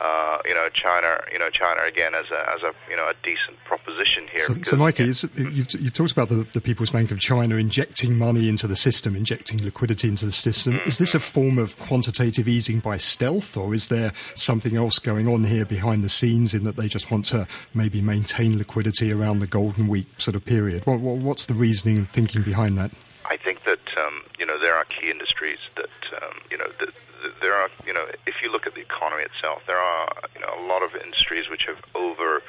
uh, 0.00 0.38
you 0.46 0.54
know, 0.54 0.68
China, 0.68 1.20
you 1.32 1.38
know, 1.38 1.50
China 1.50 1.82
again 1.82 2.14
as 2.14 2.26
a, 2.30 2.50
as 2.54 2.62
a, 2.62 2.72
you 2.88 2.96
know, 2.96 3.08
a 3.08 3.14
decent 3.24 3.56
proposition 3.64 4.28
here. 4.28 4.42
So, 4.42 4.54
because, 4.54 4.70
so 4.70 4.76
Mikey, 4.76 5.04
yeah. 5.04 5.50
you've, 5.50 5.72
you've 5.72 5.94
talked 5.94 6.12
about 6.12 6.28
the, 6.28 6.46
the 6.52 6.60
People's 6.60 6.90
Bank 6.90 7.10
of 7.10 7.18
China 7.18 7.56
injecting 7.56 8.16
money 8.16 8.48
into 8.48 8.68
the 8.68 8.76
system, 8.76 9.16
injecting 9.16 9.62
liquidity 9.64 10.08
into 10.08 10.24
the 10.24 10.32
system. 10.32 10.74
Mm-hmm. 10.74 10.88
Is 10.88 10.98
this 10.98 11.14
a 11.16 11.18
form 11.18 11.58
of 11.58 11.76
quantitative 11.80 12.46
easing 12.46 12.78
by 12.78 12.96
stealth, 12.96 13.56
or 13.56 13.74
is 13.74 13.88
there 13.88 14.12
something 14.34 14.76
else 14.76 15.00
going 15.00 15.26
on 15.26 15.44
here 15.44 15.64
behind 15.64 16.04
the 16.04 16.08
scenes 16.08 16.54
in 16.54 16.62
that 16.62 16.76
they 16.76 16.86
just 16.86 17.10
want 17.10 17.24
to 17.26 17.48
maybe 17.74 18.00
maintain 18.00 18.56
liquidity 18.56 19.12
around 19.12 19.40
the 19.40 19.48
Golden 19.48 19.88
Week 19.88 20.06
sort 20.18 20.36
of 20.36 20.44
period? 20.44 20.86
What, 20.86 21.00
what, 21.00 21.16
what's 21.16 21.46
the 21.46 21.54
reasoning 21.54 21.96
and 21.96 22.08
thinking 22.08 22.42
behind 22.42 22.78
that? 22.78 22.92
I 23.28 23.36
think 23.36 23.64
that 23.64 23.80
um, 23.98 24.22
you 24.38 24.46
know 24.46 24.58
there 24.58 24.74
are 24.74 24.84
key 24.84 25.10
industries 25.10 25.58
that 25.76 26.22
um, 26.22 26.36
you 26.50 26.58
know 26.58 26.68
that, 26.80 26.88
that 27.22 27.40
there 27.40 27.54
are 27.54 27.68
you 27.86 27.92
know 27.92 28.06
if 28.26 28.36
you 28.42 28.50
look 28.50 28.66
at 28.66 28.74
the 28.74 28.80
economy 28.80 29.22
itself, 29.22 29.62
there 29.66 29.78
are 29.78 30.08
you 30.34 30.40
know 30.40 30.52
a 30.58 30.62
lot 30.66 30.82
of 30.82 30.94
industries 30.94 31.48
which 31.50 31.64
have 31.66 31.78
over 31.94 32.42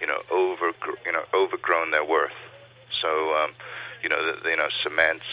you 0.00 0.06
know 0.06 0.20
over 0.30 0.72
you 1.04 1.12
know 1.12 1.24
overgrown 1.34 1.90
their 1.90 2.04
worth. 2.04 2.38
So 2.90 3.34
um, 3.36 3.52
you 4.02 4.08
know 4.08 4.20
the, 4.32 4.50
you 4.50 4.56
know 4.56 4.68
cements, 4.82 5.26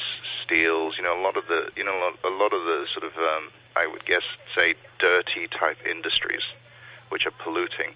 steels, 0.43 0.98
you 0.98 1.03
know 1.03 1.19
a 1.19 1.22
lot 1.22 1.38
of 1.38 1.48
the 1.48 1.72
you 1.75 1.84
know 1.84 2.13
a 2.24 2.29
lot 2.29 2.53
of 2.53 2.63
the 2.63 2.86
sort 2.91 3.05
of 3.05 3.17
um, 3.17 3.51
I 3.75 3.88
would 3.88 4.05
guess 4.05 4.24
say 4.55 4.75
dirty 5.00 5.48
type 5.48 5.77
industries 5.86 6.43
which 7.10 7.25
are 7.25 7.31
polluting. 7.31 7.93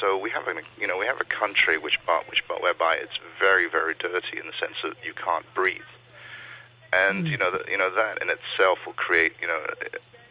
So 0.00 0.16
we 0.16 0.30
have 0.30 0.48
a 0.48 0.54
you 0.80 0.86
know 0.86 0.98
we 0.98 1.06
have 1.06 1.20
a 1.20 1.24
country 1.24 1.78
which 1.78 1.98
which 2.28 2.42
whereby 2.60 2.96
it's 3.00 3.18
very 3.38 3.68
very 3.68 3.94
dirty 3.94 4.38
in 4.38 4.46
the 4.46 4.52
sense 4.58 4.76
that 4.82 4.94
you 5.04 5.14
can't 5.14 5.46
breathe 5.54 5.82
and 6.92 7.26
mm. 7.26 7.30
you 7.30 7.36
know 7.36 7.50
the, 7.50 7.70
you 7.70 7.78
know 7.78 7.94
that 7.94 8.20
in 8.22 8.28
itself 8.30 8.78
will 8.86 8.92
create 8.94 9.32
you 9.40 9.48
know 9.48 9.60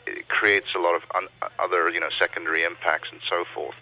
it 0.08 0.28
creates 0.28 0.76
a 0.76 0.80
lot 0.80 0.96
of 0.96 1.04
un- 1.16 1.50
other 1.60 1.90
you 1.90 2.00
know 2.00 2.10
secondary 2.10 2.64
impacts 2.64 3.10
and 3.12 3.22
so 3.28 3.46
forth. 3.54 3.76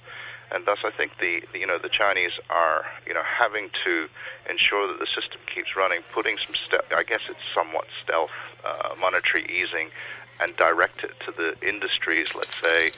And 0.52 0.66
thus, 0.66 0.80
I 0.84 0.90
think 0.90 1.12
the, 1.20 1.44
the 1.54 1.60
you 1.60 1.68
know 1.68 1.78
the 1.78 1.90
Chinese 1.90 2.32
are 2.50 2.86
you 3.06 3.14
know 3.14 3.24
having 3.24 3.70
to 3.86 4.08
ensure 4.50 4.88
that 4.88 5.00
the 5.00 5.06
system 5.06 5.40
keeps 5.54 5.76
running, 5.76 6.02
putting 6.12 6.38
some 6.38 6.56
stealth. 6.56 6.92
I 6.96 7.04
guess 7.04 7.22
it's 7.30 7.40
somewhat 7.54 7.86
stealth 8.04 8.32
uh, 8.66 8.96
monetary 9.00 9.46
easing, 9.46 9.90
and 10.42 10.56
direct 10.58 11.04
it 11.04 11.14
to 11.26 11.32
the 11.32 11.56
industries. 11.68 12.34
Let's 12.34 12.60
say 12.62 12.92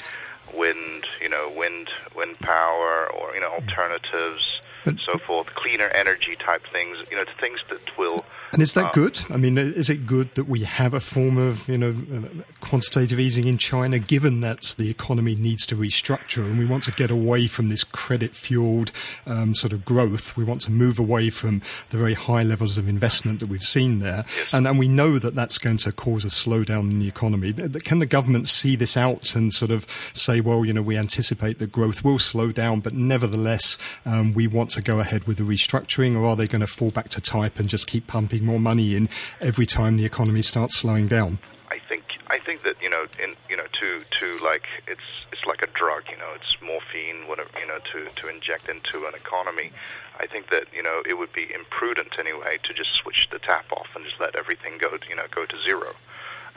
wind, 0.56 1.06
you 1.22 1.30
know, 1.30 1.52
wind, 1.56 1.90
wind 2.16 2.40
power, 2.40 3.12
or 3.12 3.36
you 3.36 3.42
know, 3.42 3.52
alternatives, 3.52 4.62
and 4.86 5.00
so 5.00 5.18
forth, 5.18 5.54
cleaner 5.54 5.88
energy 5.88 6.38
type 6.38 6.64
things. 6.72 7.10
You 7.12 7.18
know, 7.18 7.26
things 7.40 7.60
that 7.70 7.98
will 7.98 8.24
And 8.54 8.62
is 8.62 8.74
that 8.74 8.88
Uh, 8.88 8.92
good? 8.92 9.20
I 9.30 9.38
mean, 9.38 9.58
is 9.58 9.90
it 9.90 10.06
good 10.06 10.36
that 10.36 10.48
we 10.48 10.62
have 10.62 10.94
a 10.94 11.00
form 11.00 11.38
of, 11.38 11.70
you 11.70 11.78
know, 11.78 11.96
uh, 12.14 12.44
quantitative 12.60 13.18
easing 13.20 13.48
in 13.48 13.58
China, 13.58 13.98
given 13.98 14.42
that 14.42 14.76
the 14.78 14.90
economy 14.90 15.36
needs 15.36 15.66
to 15.68 15.76
restructure 15.76 16.44
and 16.46 16.60
we 16.60 16.66
want 16.66 16.84
to 16.84 16.92
get 16.92 17.10
away 17.10 17.48
from 17.48 17.70
this 17.70 17.86
credit-fueled 17.86 18.92
um, 19.26 19.56
sort 19.56 19.72
of 19.72 19.86
growth? 19.86 20.36
We 20.36 20.44
want 20.44 20.62
to 20.62 20.72
move 20.72 21.00
away 21.00 21.30
from 21.30 21.62
the 21.92 21.98
very 21.98 22.14
high 22.14 22.44
levels 22.44 22.78
of 22.78 22.90
investment 22.90 23.40
that 23.40 23.48
we've 23.48 23.64
seen 23.64 24.00
there, 24.00 24.26
and, 24.52 24.68
and 24.68 24.78
we 24.78 24.90
know 24.90 25.18
that 25.18 25.34
that's 25.34 25.58
going 25.58 25.78
to 25.78 25.94
cause 25.94 26.26
a 26.26 26.30
slowdown 26.30 26.92
in 26.92 27.00
the 27.00 27.08
economy. 27.08 27.54
Can 27.54 28.00
the 28.00 28.06
government 28.06 28.50
see 28.50 28.76
this 28.76 28.98
out 28.98 29.34
and 29.34 29.54
sort 29.54 29.72
of 29.72 29.88
say, 30.14 30.42
well, 30.42 30.66
you 30.66 30.74
know, 30.74 30.82
we 30.82 30.98
anticipate 30.98 31.60
that 31.60 31.72
growth 31.72 32.04
will 32.04 32.20
slow 32.20 32.52
down, 32.52 32.82
but 32.82 32.94
nevertheless, 32.94 33.78
um, 34.06 34.34
we 34.34 34.46
want 34.46 34.72
to 34.72 34.82
go 34.82 35.00
ahead 35.00 35.24
with 35.24 35.38
the 35.38 35.44
restructuring, 35.44 36.18
or 36.18 36.26
are 36.26 36.36
they 36.36 36.48
going 36.48 36.60
to 36.60 36.68
fall 36.68 36.92
back 36.92 37.08
to 37.10 37.22
type 37.22 37.58
and 37.58 37.70
just 37.70 37.88
keep 37.88 38.08
pumping 38.08 38.41
more 38.42 38.60
money 38.60 38.96
in 38.96 39.10
every 39.40 39.66
time 39.66 39.98
the 39.98 40.06
economy 40.06 40.42
starts 40.42 40.78
slowing 40.78 41.08
down? 41.08 41.40
I 41.70 41.80
think 41.80 42.04
I 42.28 42.40
think 42.40 42.64
that 42.64 42.76
you 42.82 42.90
know 42.90 43.06
in 43.22 43.36
you 43.50 43.58
know 43.58 43.68
to 43.80 44.02
to 44.20 44.44
like 44.44 44.68
it's 44.88 45.02
it's 45.32 45.46
like 45.46 45.62
a 45.62 45.68
drug 45.68 46.04
you 46.10 46.18
know 46.18 46.32
it's 46.36 46.58
morphine 46.62 47.28
whatever 47.28 47.50
you 47.60 47.68
know 47.68 47.80
to 47.94 48.14
to 48.22 48.28
inject 48.28 48.68
into 48.68 49.06
an 49.06 49.14
economy. 49.16 49.72
I 50.20 50.28
think 50.28 50.50
that 50.50 50.66
you 50.74 50.84
know 50.84 51.02
it 51.06 51.18
would 51.18 51.34
be 51.34 51.52
imprudent 51.54 52.20
anyway 52.20 52.60
to 52.64 52.74
just 52.74 52.94
switch 52.94 53.30
the 53.32 53.40
tap 53.40 53.72
off 53.72 53.88
and 53.96 54.04
just 54.06 54.20
let 54.20 54.36
everything 54.36 54.78
go 54.78 54.98
you 55.10 55.16
know 55.16 55.26
go 55.32 55.46
to 55.46 55.62
zero. 55.62 55.94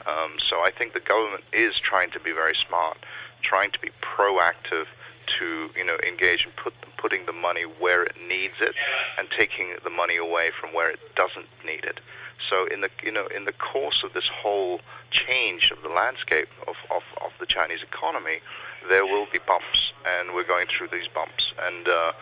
Um, 0.07 0.33
so 0.39 0.57
I 0.57 0.71
think 0.71 0.93
the 0.93 1.01
government 1.01 1.45
is 1.53 1.79
trying 1.79 2.11
to 2.11 2.21
be 2.21 2.33
very 2.33 2.55
smart, 2.55 2.99
trying 3.41 3.71
to 3.71 3.81
be 3.81 3.91
proactive 4.03 4.87
to 5.39 5.71
you 5.77 5.85
know 5.85 5.97
engage 6.07 6.45
and 6.45 6.55
put 6.57 6.75
putting 7.05 7.27
the 7.27 7.33
money 7.35 7.65
where 7.81 8.03
it 8.03 8.17
needs 8.27 8.55
it 8.63 8.75
and 9.19 9.29
taking 9.31 9.77
the 9.85 9.91
money 9.91 10.17
away 10.17 10.51
from 10.59 10.73
where 10.73 10.89
it 10.89 10.99
doesn't 11.15 11.45
need 11.63 11.85
it. 11.85 12.01
So 12.49 12.65
in 12.65 12.81
the 12.81 12.89
you 13.03 13.13
know 13.13 13.27
in 13.27 13.45
the 13.45 13.53
course 13.53 14.03
of 14.03 14.15
this 14.15 14.31
whole 14.43 14.81
change 15.11 15.71
of 15.71 15.83
the 15.83 15.91
landscape 15.91 16.49
of, 16.67 16.77
of, 16.91 17.03
of 17.23 17.33
the 17.39 17.45
Chinese 17.45 17.83
economy, 17.83 18.39
there 18.89 19.05
will 19.05 19.27
be 19.31 19.39
bumps, 19.47 19.93
and 20.07 20.35
we're 20.35 20.49
going 20.49 20.67
through 20.67 20.89
these 20.89 21.09
bumps, 21.09 21.53
and 21.67 21.87
uh, 21.87 22.13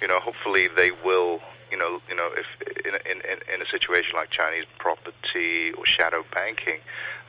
you 0.00 0.08
know 0.08 0.18
hopefully 0.18 0.66
they 0.74 0.92
will 1.04 1.42
you 1.70 1.76
know 1.76 2.00
you 2.08 2.16
know 2.16 2.30
if 2.34 2.48
in 2.86 2.94
in, 3.10 3.38
in 3.52 3.60
a 3.60 3.66
situation 3.66 4.14
like 4.16 4.30
Chinese 4.30 4.64
property 4.78 5.72
or 5.72 5.84
shadow 5.84 6.24
banking, 6.32 6.80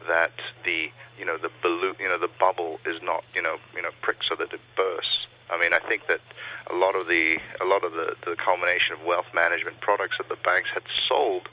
that 0.07 0.31
the 0.63 0.89
you 1.19 1.25
know 1.25 1.37
the 1.37 1.51
balloon 1.61 1.95
you 1.99 2.07
know 2.07 2.17
the 2.17 2.31
bubble 2.39 2.79
is 2.85 3.01
not 3.03 3.25
you 3.35 3.41
know 3.41 3.57
you 3.75 3.81
know 3.81 3.91
pricked 4.01 4.23
so 4.23 4.35
that 4.35 4.53
it 4.53 4.61
bursts. 4.77 5.27
I 5.53 5.59
mean, 5.59 5.73
I 5.73 5.79
think 5.79 6.07
that 6.07 6.21
a 6.69 6.75
lot 6.75 6.95
of 6.95 7.07
the 7.07 7.37
a 7.61 7.65
lot 7.65 7.83
of 7.83 7.93
the, 7.93 8.15
the 8.25 8.35
culmination 8.35 8.95
of 8.95 9.05
wealth 9.05 9.27
management 9.33 9.79
products 9.81 10.17
that 10.17 10.29
the 10.29 10.37
banks 10.43 10.69
had 10.73 10.83
sold 11.07 11.47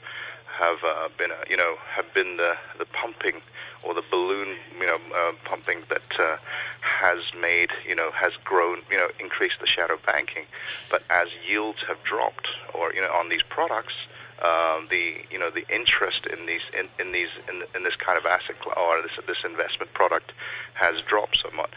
have 0.59 0.77
uh, 0.83 1.09
been, 1.17 1.31
uh, 1.31 1.35
you 1.49 1.57
know, 1.57 1.75
have 1.95 2.11
been 2.13 2.37
the, 2.37 2.53
the 2.77 2.85
pumping 2.85 3.41
or 3.83 3.93
the 3.93 4.03
balloon, 4.11 4.57
you 4.79 4.85
know, 4.85 4.99
uh, 5.15 5.31
pumping 5.45 5.81
that 5.89 6.19
uh, 6.19 6.37
has 6.81 7.19
made, 7.39 7.71
you 7.87 7.95
know, 7.95 8.11
has 8.11 8.33
grown, 8.43 8.79
you 8.91 8.97
know, 8.97 9.09
increased 9.19 9.59
the 9.59 9.67
shadow 9.67 9.97
banking. 10.05 10.45
But 10.89 11.03
as 11.09 11.29
yields 11.47 11.79
have 11.87 12.03
dropped, 12.03 12.47
or 12.73 12.93
you 12.93 13.01
know, 13.01 13.11
on 13.11 13.29
these 13.29 13.43
products, 13.43 13.93
um, 14.43 14.87
the 14.89 15.15
you 15.29 15.37
know 15.39 15.49
the 15.49 15.65
interest 15.73 16.25
in 16.27 16.45
these 16.45 16.61
in, 16.77 16.87
in 16.99 17.11
these 17.11 17.29
in, 17.49 17.63
in 17.75 17.83
this 17.83 17.95
kind 17.95 18.17
of 18.17 18.25
asset 18.25 18.55
or 18.65 19.01
this 19.01 19.11
this 19.27 19.43
investment 19.45 19.93
product 19.93 20.31
has 20.73 21.01
dropped 21.01 21.37
somewhat. 21.37 21.69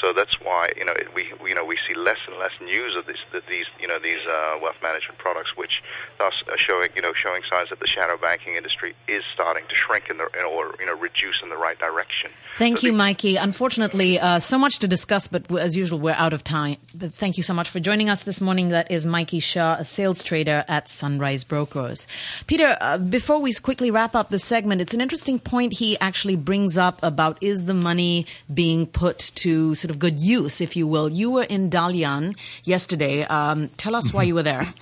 So 0.00 0.12
that's 0.12 0.40
why 0.40 0.70
you 0.76 0.84
know 0.84 0.92
it, 0.92 1.14
we 1.14 1.32
you 1.46 1.54
know 1.54 1.64
we 1.64 1.76
see 1.88 1.94
less 1.94 2.18
and 2.28 2.38
less 2.38 2.52
news 2.60 2.96
of 2.96 3.06
these 3.06 3.22
these 3.48 3.66
you 3.80 3.88
know 3.88 3.98
these 3.98 4.20
uh, 4.28 4.58
wealth 4.62 4.76
management 4.82 5.18
products, 5.18 5.56
which 5.56 5.82
thus 6.18 6.42
are 6.50 6.58
showing 6.58 6.90
you 6.94 7.02
know 7.02 7.12
showing 7.12 7.42
signs 7.48 7.70
that 7.70 7.80
the 7.80 7.86
shadow 7.86 8.16
banking 8.16 8.54
industry 8.54 8.94
is 9.08 9.24
starting 9.32 9.64
to 9.68 9.74
shrink 9.74 10.08
in 10.10 10.18
the 10.18 10.24
or 10.44 10.74
you 10.78 10.86
know 10.86 10.96
reduce 10.98 11.42
in 11.42 11.48
the 11.48 11.56
right 11.56 11.78
direction. 11.78 12.30
Thank 12.56 12.78
So 12.78 12.86
you, 12.86 12.92
the- 12.92 12.98
Mikey. 12.98 13.36
Unfortunately, 13.36 14.18
uh, 14.20 14.38
so 14.38 14.58
much 14.58 14.78
to 14.80 14.88
discuss, 14.88 15.26
but 15.26 15.50
as 15.58 15.76
usual, 15.76 15.98
we're 15.98 16.12
out 16.12 16.32
of 16.32 16.44
time. 16.44 16.76
But 16.94 17.14
thank 17.14 17.36
you 17.36 17.42
so 17.42 17.54
much 17.54 17.68
for 17.68 17.80
joining 17.80 18.08
us 18.10 18.22
this 18.24 18.40
morning. 18.40 18.68
That 18.68 18.90
is 18.90 19.06
Mikey 19.06 19.40
Shah, 19.40 19.76
a 19.78 19.84
sales 19.84 20.22
trader 20.22 20.64
at 20.68 20.88
Sunrise 20.88 21.44
Brokers. 21.44 22.06
Peter, 22.46 22.76
uh, 22.80 22.98
before 22.98 23.40
we 23.40 23.52
quickly 23.54 23.90
wrap 23.90 24.14
up 24.14 24.30
the 24.30 24.38
segment, 24.38 24.80
it's 24.80 24.94
an 24.94 25.00
interesting 25.00 25.38
point 25.38 25.78
he 25.78 25.98
actually 26.00 26.36
brings 26.36 26.76
up 26.76 26.98
about 27.02 27.38
is 27.40 27.64
the 27.64 27.74
money 27.74 28.26
being 28.52 28.86
put 28.86 29.18
to 29.36 29.74
sort 29.74 29.90
of 29.90 29.98
good 29.98 30.18
use, 30.18 30.60
if 30.60 30.76
you 30.76 30.86
will. 30.86 31.08
You 31.08 31.30
were 31.30 31.44
in 31.44 31.70
Dalian 31.70 32.36
yesterday. 32.64 33.24
Um, 33.24 33.68
tell 33.76 33.94
us 33.94 34.12
why 34.12 34.22
you 34.24 34.34
were 34.34 34.42
there. 34.42 34.62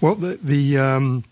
Well, 0.00 0.14
the, 0.14 0.38
the 0.42 0.78
um, 0.78 1.24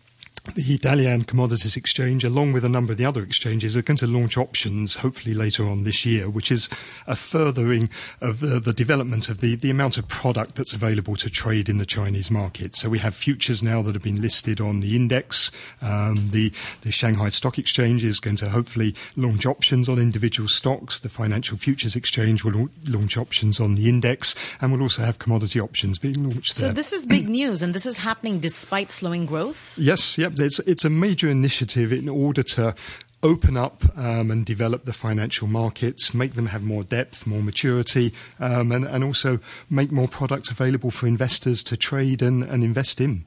the 0.54 0.78
Dalian 0.78 1.26
Commodities 1.26 1.76
Exchange, 1.76 2.24
along 2.24 2.52
with 2.52 2.64
a 2.64 2.68
number 2.68 2.92
of 2.92 2.98
the 2.98 3.04
other 3.04 3.22
exchanges, 3.22 3.76
are 3.76 3.82
going 3.82 3.96
to 3.98 4.06
launch 4.06 4.36
options 4.36 4.96
hopefully 4.96 5.34
later 5.34 5.66
on 5.66 5.84
this 5.84 6.04
year, 6.06 6.28
which 6.28 6.50
is 6.50 6.68
a 7.06 7.16
furthering 7.16 7.88
of 8.20 8.40
the, 8.40 8.58
the 8.60 8.72
development 8.72 9.28
of 9.28 9.40
the, 9.40 9.56
the 9.56 9.70
amount 9.70 9.98
of 9.98 10.08
product 10.08 10.54
that's 10.54 10.72
available 10.72 11.16
to 11.16 11.30
trade 11.30 11.68
in 11.68 11.78
the 11.78 11.86
Chinese 11.86 12.30
market. 12.30 12.74
So 12.76 12.88
we 12.88 12.98
have 13.00 13.14
futures 13.14 13.62
now 13.62 13.82
that 13.82 13.94
have 13.94 14.02
been 14.02 14.20
listed 14.20 14.60
on 14.60 14.80
the 14.80 14.96
index. 14.96 15.50
Um, 15.82 16.28
the, 16.30 16.52
the 16.82 16.92
Shanghai 16.92 17.28
Stock 17.28 17.58
Exchange 17.58 18.04
is 18.04 18.20
going 18.20 18.36
to 18.36 18.48
hopefully 18.48 18.94
launch 19.16 19.46
options 19.46 19.88
on 19.88 19.98
individual 19.98 20.48
stocks. 20.48 21.00
The 21.00 21.08
Financial 21.08 21.56
Futures 21.58 21.96
Exchange 21.96 22.44
will 22.44 22.68
launch 22.86 23.16
options 23.16 23.60
on 23.60 23.74
the 23.74 23.88
index, 23.88 24.34
and 24.60 24.72
we'll 24.72 24.82
also 24.82 25.02
have 25.02 25.18
commodity 25.18 25.60
options 25.60 25.98
being 25.98 26.22
launched 26.24 26.54
So 26.54 26.66
there. 26.66 26.72
this 26.72 26.92
is 26.92 27.06
big 27.06 27.28
news, 27.28 27.62
and 27.62 27.74
this 27.74 27.86
is 27.86 27.98
happening 27.98 28.40
despite 28.40 28.92
slowing 28.92 29.26
growth. 29.26 29.76
Yes, 29.78 30.16
yep. 30.18 30.32
It's, 30.38 30.58
it's 30.60 30.84
a 30.84 30.90
major 30.90 31.28
initiative 31.28 31.92
in 31.92 32.08
order 32.08 32.42
to 32.42 32.74
open 33.22 33.56
up 33.56 33.82
um, 33.96 34.30
and 34.30 34.46
develop 34.46 34.84
the 34.84 34.92
financial 34.92 35.48
markets, 35.48 36.14
make 36.14 36.34
them 36.34 36.46
have 36.46 36.62
more 36.62 36.84
depth, 36.84 37.26
more 37.26 37.42
maturity, 37.42 38.12
um, 38.38 38.70
and, 38.70 38.84
and 38.84 39.02
also 39.02 39.40
make 39.68 39.90
more 39.90 40.08
products 40.08 40.50
available 40.50 40.90
for 40.90 41.06
investors 41.06 41.64
to 41.64 41.76
trade 41.76 42.22
and, 42.22 42.44
and 42.44 42.62
invest 42.62 43.00
in. 43.00 43.24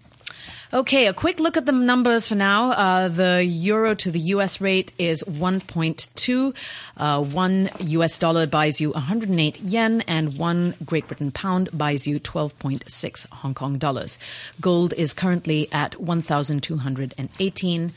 Okay, 0.74 1.08
a 1.08 1.14
quick 1.14 1.42
look 1.42 1.58
at 1.58 1.66
the 1.66 1.74
numbers 1.74 2.30
for 2.30 2.36
now. 2.36 2.72
Uh, 2.72 3.08
the 3.10 3.44
euro 3.44 3.94
to 3.96 4.10
the 4.10 4.20
US 4.36 4.62
rate 4.62 4.94
is 4.98 5.22
1.2. 5.24 6.56
Uh, 6.96 7.22
one 7.22 7.70
US 7.80 8.18
dollar 8.18 8.48
buys 8.48 8.80
you 8.80 8.92
108 8.92 9.60
yen, 9.60 10.00
and 10.08 10.38
one 10.38 10.76
Great 10.86 11.08
Britain 11.08 11.32
pound 11.32 11.68
buys 11.78 12.08
you 12.08 12.22
12.6 12.22 13.30
Hong 13.32 13.54
Kong 13.54 13.78
dollars. 13.80 14.18
Gold 14.62 14.94
is 14.94 15.14
currently 15.14 15.68
at 15.74 16.00
1,218 16.00 17.94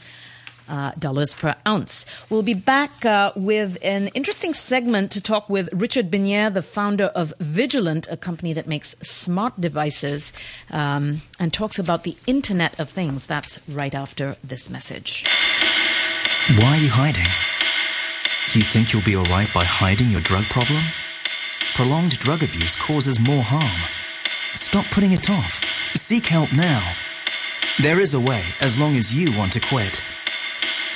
uh, 0.69 0.93
dollars 0.99 1.35
per 1.35 1.55
ounce. 1.67 2.07
We'll 2.31 2.43
be 2.43 2.55
back 2.55 3.05
uh, 3.05 3.33
with 3.37 3.79
an 3.83 4.09
interesting 4.09 4.55
segment 4.55 5.11
to 5.13 5.21
talk 5.21 5.49
with 5.49 5.69
Richard 5.73 6.11
Binier, 6.11 6.53
the 6.53 6.63
founder 6.63 7.07
of 7.07 7.33
Vigilant, 7.39 8.07
a 8.11 8.17
company 8.17 8.53
that 8.53 8.67
makes 8.67 8.95
smart 9.03 9.61
devices 9.61 10.33
um, 10.71 11.23
and 11.39 11.53
talks 11.53 11.79
about 11.79 12.05
the 12.05 12.17
Internet 12.27 12.79
of 12.79 12.91
Things. 12.91 13.27
That's 13.27 13.61
right 13.69 13.95
after 13.95 14.37
this 14.43 14.71
message. 14.71 15.27
Why 16.59 16.77
are 16.77 16.81
you 16.81 16.91
hiding? 16.91 17.31
You 18.53 18.63
think 18.63 18.93
you'll 18.93 19.03
be 19.03 19.17
alright 19.17 19.53
by 19.53 19.65
hiding 19.65 20.11
your 20.11 20.21
drug 20.21 20.45
problem? 20.45 20.83
Prolonged 21.75 22.19
drug 22.19 22.43
abuse 22.43 22.77
causes 22.77 23.19
more 23.19 23.43
harm. 23.43 23.91
Stop 24.55 24.87
putting 24.87 25.13
it 25.13 25.29
off. 25.29 25.61
Seek 25.97 26.27
help 26.27 26.53
now. 26.53 26.95
There 27.83 27.99
is 27.99 28.15
a 28.15 28.21
way 28.21 28.45
as 28.61 28.79
long 28.79 28.95
as 28.95 29.17
you 29.17 29.37
want 29.37 29.53
to 29.55 29.61
quit. 29.61 30.03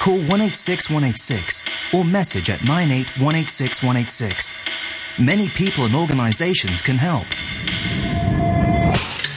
Call 0.00 0.18
186 0.18 0.90
186 0.90 1.62
or 1.92 2.04
message 2.04 2.50
at 2.50 2.62
98 2.64 3.10
186 3.18 3.82
186. 3.82 4.52
Many 5.18 5.48
people 5.48 5.84
and 5.84 5.94
organizations 5.94 6.82
can 6.82 6.96
help. 6.96 7.26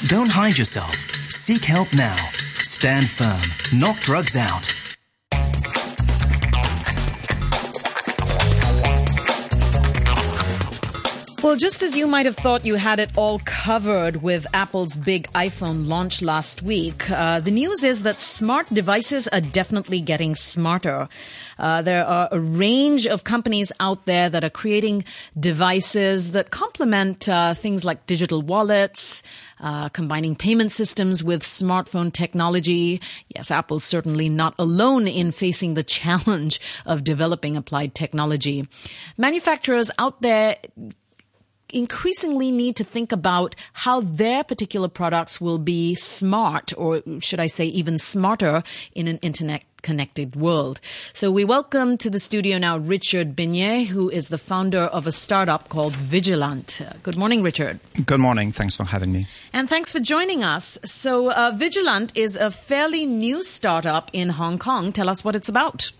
Don't 0.07 0.29
hide 0.29 0.57
yourself. 0.57 0.95
Seek 1.29 1.65
help 1.65 1.91
now. 1.93 2.17
Stand 2.61 3.09
firm. 3.09 3.41
Knock 3.73 3.99
drugs 4.01 4.37
out. 4.37 4.73
Well, 11.41 11.55
just 11.55 11.81
as 11.81 11.97
you 11.97 12.05
might 12.05 12.27
have 12.27 12.35
thought 12.35 12.67
you 12.67 12.75
had 12.75 12.99
it 12.99 13.17
all 13.17 13.39
covered 13.39 14.17
with 14.17 14.45
Apple's 14.53 14.95
big 14.95 15.27
iPhone 15.33 15.87
launch 15.87 16.21
last 16.21 16.61
week, 16.61 17.09
uh, 17.09 17.39
the 17.39 17.49
news 17.49 17.83
is 17.83 18.03
that 18.03 18.19
smart 18.19 18.71
devices 18.71 19.27
are 19.29 19.41
definitely 19.41 20.01
getting 20.01 20.35
smarter. 20.35 21.09
Uh, 21.57 21.81
there 21.81 22.05
are 22.05 22.29
a 22.31 22.39
range 22.39 23.07
of 23.07 23.23
companies 23.23 23.71
out 23.79 24.05
there 24.05 24.29
that 24.29 24.43
are 24.43 24.51
creating 24.51 25.03
devices 25.37 26.33
that 26.33 26.51
complement 26.51 27.27
uh, 27.27 27.55
things 27.55 27.83
like 27.83 28.05
digital 28.05 28.43
wallets, 28.43 29.23
uh, 29.61 29.89
combining 29.89 30.35
payment 30.35 30.71
systems 30.71 31.23
with 31.23 31.41
smartphone 31.41 32.13
technology. 32.13 33.01
Yes, 33.35 33.49
Apple's 33.49 33.83
certainly 33.83 34.29
not 34.29 34.53
alone 34.59 35.07
in 35.07 35.31
facing 35.31 35.73
the 35.73 35.83
challenge 36.01 36.61
of 36.85 37.03
developing 37.03 37.57
applied 37.57 37.95
technology. 37.95 38.67
Manufacturers 39.17 39.89
out 39.97 40.21
there 40.21 40.57
increasingly 41.73 42.51
need 42.51 42.75
to 42.77 42.83
think 42.83 43.11
about 43.11 43.55
how 43.73 44.01
their 44.01 44.43
particular 44.43 44.87
products 44.87 45.41
will 45.41 45.59
be 45.59 45.95
smart, 45.95 46.73
or 46.77 47.01
should 47.19 47.39
I 47.39 47.47
say 47.47 47.65
even 47.65 47.97
smarter 47.97 48.63
in 48.93 49.07
an 49.07 49.17
internet 49.17 49.63
connected 49.81 50.35
world. 50.35 50.79
So 51.13 51.31
we 51.31 51.43
welcome 51.43 51.97
to 51.97 52.09
the 52.09 52.19
studio 52.19 52.57
now 52.57 52.77
Richard 52.77 53.35
Binet, 53.35 53.87
who 53.87 54.09
is 54.09 54.29
the 54.29 54.37
founder 54.37 54.83
of 54.83 55.07
a 55.07 55.11
startup 55.11 55.69
called 55.69 55.93
Vigilant. 55.93 56.81
Good 57.03 57.17
morning, 57.17 57.41
Richard. 57.41 57.79
Good 58.05 58.19
morning. 58.19 58.51
Thanks 58.51 58.75
for 58.75 58.85
having 58.85 59.11
me. 59.11 59.27
And 59.53 59.69
thanks 59.69 59.91
for 59.91 59.99
joining 59.99 60.43
us. 60.43 60.77
So 60.85 61.31
uh, 61.31 61.51
Vigilant 61.55 62.15
is 62.15 62.35
a 62.35 62.51
fairly 62.51 63.05
new 63.05 63.43
startup 63.43 64.09
in 64.13 64.29
Hong 64.29 64.59
Kong. 64.59 64.91
Tell 64.91 65.09
us 65.09 65.23
what 65.23 65.35
it's 65.35 65.49
about. 65.49 65.91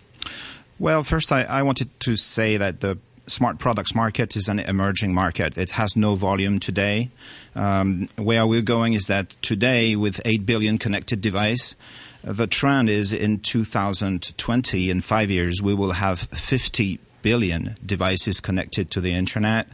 Well, 0.80 1.04
first, 1.04 1.32
I, 1.32 1.44
I 1.44 1.62
wanted 1.62 2.00
to 2.02 2.16
say 2.16 2.58
that 2.58 2.82
the 2.82 2.98
smart 3.32 3.58
products 3.58 3.96
market 3.96 4.36
is 4.36 4.48
an 4.48 4.60
emerging 4.60 5.14
market. 5.14 5.58
It 5.58 5.72
has 5.72 5.96
no 5.96 6.16
volume 6.16 6.60
today. 6.60 7.10
Um, 7.56 8.10
where 8.18 8.46
we're 8.46 8.62
going 8.62 8.94
is 8.94 9.08
that 9.08 9.30
today, 9.42 9.96
with 9.96 10.22
8 10.26 10.46
billion 10.46 10.78
connected 10.78 11.22
devices, 11.22 11.76
the 12.24 12.48
trend 12.48 12.90
is 12.90 13.14
in 13.14 13.40
2020, 13.40 14.90
in 14.90 15.02
five 15.02 15.32
years, 15.32 15.62
we 15.62 15.74
will 15.74 15.94
have 15.94 16.20
50 16.20 17.00
billion 17.22 17.76
devices 17.86 18.40
connected 18.40 18.92
to 18.92 19.02
the 19.02 19.14
internet. 19.14 19.68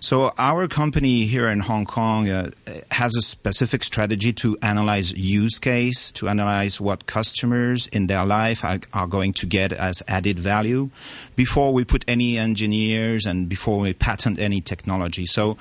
So 0.00 0.32
our 0.38 0.68
company 0.68 1.24
here 1.24 1.48
in 1.48 1.60
Hong 1.60 1.86
Kong 1.86 2.28
uh, 2.28 2.50
has 2.90 3.16
a 3.16 3.22
specific 3.22 3.82
strategy 3.82 4.32
to 4.34 4.56
analyze 4.62 5.12
use 5.16 5.58
case, 5.58 6.10
to 6.12 6.28
analyze 6.28 6.80
what 6.80 7.06
customers 7.06 7.86
in 7.88 8.06
their 8.06 8.24
life 8.24 8.64
are, 8.64 8.80
are, 8.92 9.06
going 9.06 9.32
to 9.32 9.46
get 9.46 9.72
as 9.72 10.02
added 10.08 10.38
value 10.38 10.90
before 11.36 11.72
we 11.72 11.84
put 11.84 12.04
any 12.08 12.36
engineers 12.36 13.24
and 13.24 13.48
before 13.48 13.78
we 13.78 13.94
patent 13.94 14.38
any 14.38 14.60
technology. 14.60 15.26
So 15.26 15.56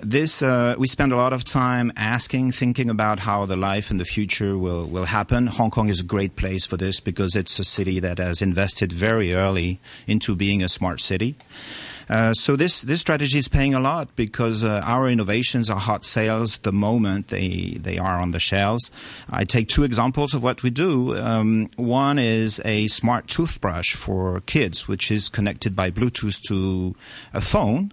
this 0.00 0.42
uh, 0.42 0.74
we 0.78 0.86
spend 0.88 1.12
a 1.12 1.16
lot 1.16 1.32
of 1.32 1.44
time 1.44 1.92
asking, 1.96 2.52
thinking 2.52 2.90
about 2.90 3.20
how 3.20 3.46
the 3.46 3.56
life 3.56 3.90
in 3.90 3.96
the 3.96 4.04
future 4.04 4.56
will 4.58 4.86
will 4.86 5.06
happen. 5.06 5.46
Hong 5.46 5.70
Kong 5.70 5.88
is 5.88 6.00
a 6.00 6.04
great 6.04 6.36
place 6.36 6.66
for 6.66 6.76
this 6.76 7.00
because 7.00 7.34
it's 7.34 7.58
a 7.58 7.64
city 7.64 8.00
that 8.00 8.18
has 8.18 8.42
invested 8.42 8.92
very 8.92 9.34
early 9.34 9.80
into 10.06 10.34
being 10.36 10.62
a 10.62 10.68
smart 10.68 11.00
city. 11.00 11.36
Uh, 12.08 12.32
so 12.32 12.56
this 12.56 12.82
this 12.82 13.00
strategy 13.00 13.38
is 13.38 13.48
paying 13.48 13.74
a 13.74 13.80
lot 13.80 14.14
because 14.16 14.64
uh, 14.64 14.82
our 14.84 15.08
innovations 15.08 15.70
are 15.70 15.78
hot 15.78 16.04
sales 16.04 16.58
the 16.58 16.72
moment 16.72 17.28
they 17.28 17.78
they 17.80 17.98
are 17.98 18.18
on 18.20 18.32
the 18.32 18.40
shelves. 18.40 18.90
I 19.30 19.44
take 19.44 19.68
two 19.68 19.84
examples 19.84 20.34
of 20.34 20.42
what 20.42 20.62
we 20.62 20.70
do. 20.70 21.16
Um, 21.16 21.70
one 21.76 22.18
is 22.18 22.60
a 22.64 22.88
smart 22.88 23.28
toothbrush 23.28 23.94
for 23.94 24.40
kids, 24.46 24.88
which 24.88 25.10
is 25.10 25.28
connected 25.28 25.74
by 25.74 25.90
Bluetooth 25.90 26.40
to 26.48 26.94
a 27.32 27.40
phone, 27.40 27.92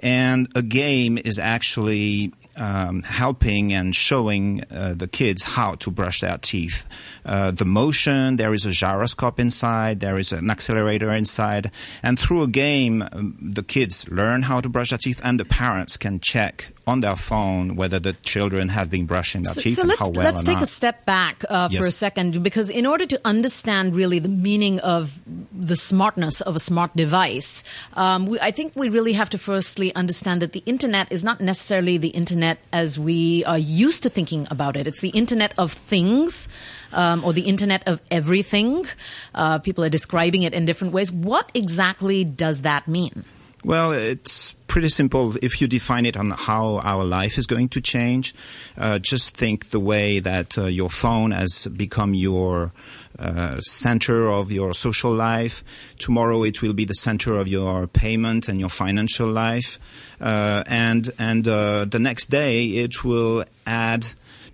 and 0.00 0.48
a 0.54 0.62
game 0.62 1.18
is 1.18 1.38
actually 1.38 2.32
um, 2.58 3.02
helping 3.02 3.72
and 3.72 3.94
showing 3.94 4.64
uh, 4.70 4.94
the 4.96 5.08
kids 5.08 5.42
how 5.42 5.74
to 5.76 5.90
brush 5.90 6.20
their 6.20 6.38
teeth. 6.38 6.88
Uh, 7.24 7.50
the 7.50 7.64
motion, 7.64 8.36
there 8.36 8.52
is 8.52 8.66
a 8.66 8.72
gyroscope 8.72 9.40
inside, 9.40 10.00
there 10.00 10.18
is 10.18 10.32
an 10.32 10.50
accelerator 10.50 11.10
inside, 11.12 11.70
and 12.02 12.18
through 12.18 12.42
a 12.42 12.48
game, 12.48 13.02
um, 13.12 13.36
the 13.40 13.62
kids 13.62 14.08
learn 14.10 14.42
how 14.42 14.60
to 14.60 14.68
brush 14.68 14.90
their 14.90 14.98
teeth, 14.98 15.20
and 15.24 15.38
the 15.38 15.44
parents 15.44 15.96
can 15.96 16.20
check 16.20 16.72
on 16.88 17.00
their 17.00 17.16
phone 17.16 17.76
whether 17.76 17.98
the 17.98 18.14
children 18.14 18.68
have 18.68 18.90
been 18.90 19.06
brushing 19.06 19.42
their 19.42 19.54
so, 19.54 19.60
teeth 19.60 19.76
so 19.76 19.82
and 19.82 19.88
let's, 19.90 20.00
how 20.00 20.08
well 20.08 20.24
let's 20.24 20.42
take 20.42 20.56
not. 20.56 20.62
a 20.62 20.66
step 20.66 21.04
back 21.04 21.44
uh, 21.48 21.68
yes. 21.70 21.80
for 21.80 21.86
a 21.86 21.90
second 21.90 22.42
because 22.42 22.70
in 22.70 22.86
order 22.86 23.06
to 23.06 23.20
understand 23.24 23.94
really 23.94 24.18
the 24.18 24.28
meaning 24.28 24.80
of 24.80 25.20
the 25.52 25.76
smartness 25.76 26.40
of 26.40 26.56
a 26.56 26.58
smart 26.58 26.94
device 26.96 27.62
um, 27.94 28.26
we, 28.26 28.40
i 28.40 28.50
think 28.50 28.74
we 28.74 28.88
really 28.88 29.12
have 29.12 29.28
to 29.28 29.38
firstly 29.38 29.94
understand 29.94 30.42
that 30.42 30.52
the 30.52 30.62
internet 30.66 31.10
is 31.12 31.22
not 31.22 31.40
necessarily 31.40 31.98
the 31.98 32.08
internet 32.08 32.58
as 32.72 32.98
we 32.98 33.44
are 33.44 33.58
used 33.58 34.02
to 34.02 34.08
thinking 34.08 34.46
about 34.50 34.76
it 34.76 34.86
it's 34.86 35.00
the 35.00 35.10
internet 35.10 35.52
of 35.58 35.72
things 35.72 36.48
um, 36.92 37.22
or 37.24 37.32
the 37.32 37.42
internet 37.42 37.86
of 37.86 38.00
everything 38.10 38.86
uh, 39.34 39.58
people 39.58 39.84
are 39.84 39.90
describing 39.90 40.42
it 40.42 40.54
in 40.54 40.64
different 40.64 40.92
ways 40.92 41.12
what 41.12 41.50
exactly 41.54 42.24
does 42.24 42.62
that 42.62 42.88
mean 42.88 43.24
well, 43.64 43.92
it's 43.92 44.52
pretty 44.68 44.88
simple. 44.88 45.34
If 45.42 45.60
you 45.60 45.66
define 45.66 46.06
it 46.06 46.16
on 46.16 46.30
how 46.30 46.78
our 46.78 47.04
life 47.04 47.38
is 47.38 47.46
going 47.46 47.70
to 47.70 47.80
change, 47.80 48.34
uh, 48.76 48.98
just 48.98 49.36
think 49.36 49.70
the 49.70 49.80
way 49.80 50.20
that 50.20 50.56
uh, 50.56 50.66
your 50.66 50.90
phone 50.90 51.32
has 51.32 51.66
become 51.66 52.14
your 52.14 52.72
uh, 53.18 53.60
center 53.60 54.30
of 54.30 54.52
your 54.52 54.74
social 54.74 55.10
life. 55.10 55.64
Tomorrow 55.98 56.44
it 56.44 56.62
will 56.62 56.72
be 56.72 56.84
the 56.84 56.94
center 56.94 57.36
of 57.36 57.48
your 57.48 57.88
payment 57.88 58.48
and 58.48 58.60
your 58.60 58.68
financial 58.68 59.26
life. 59.26 59.80
Uh, 60.20 60.62
and 60.66 61.10
and 61.18 61.48
uh, 61.48 61.84
the 61.84 61.98
next 61.98 62.28
day 62.28 62.66
it 62.66 63.02
will 63.02 63.44
add 63.66 64.06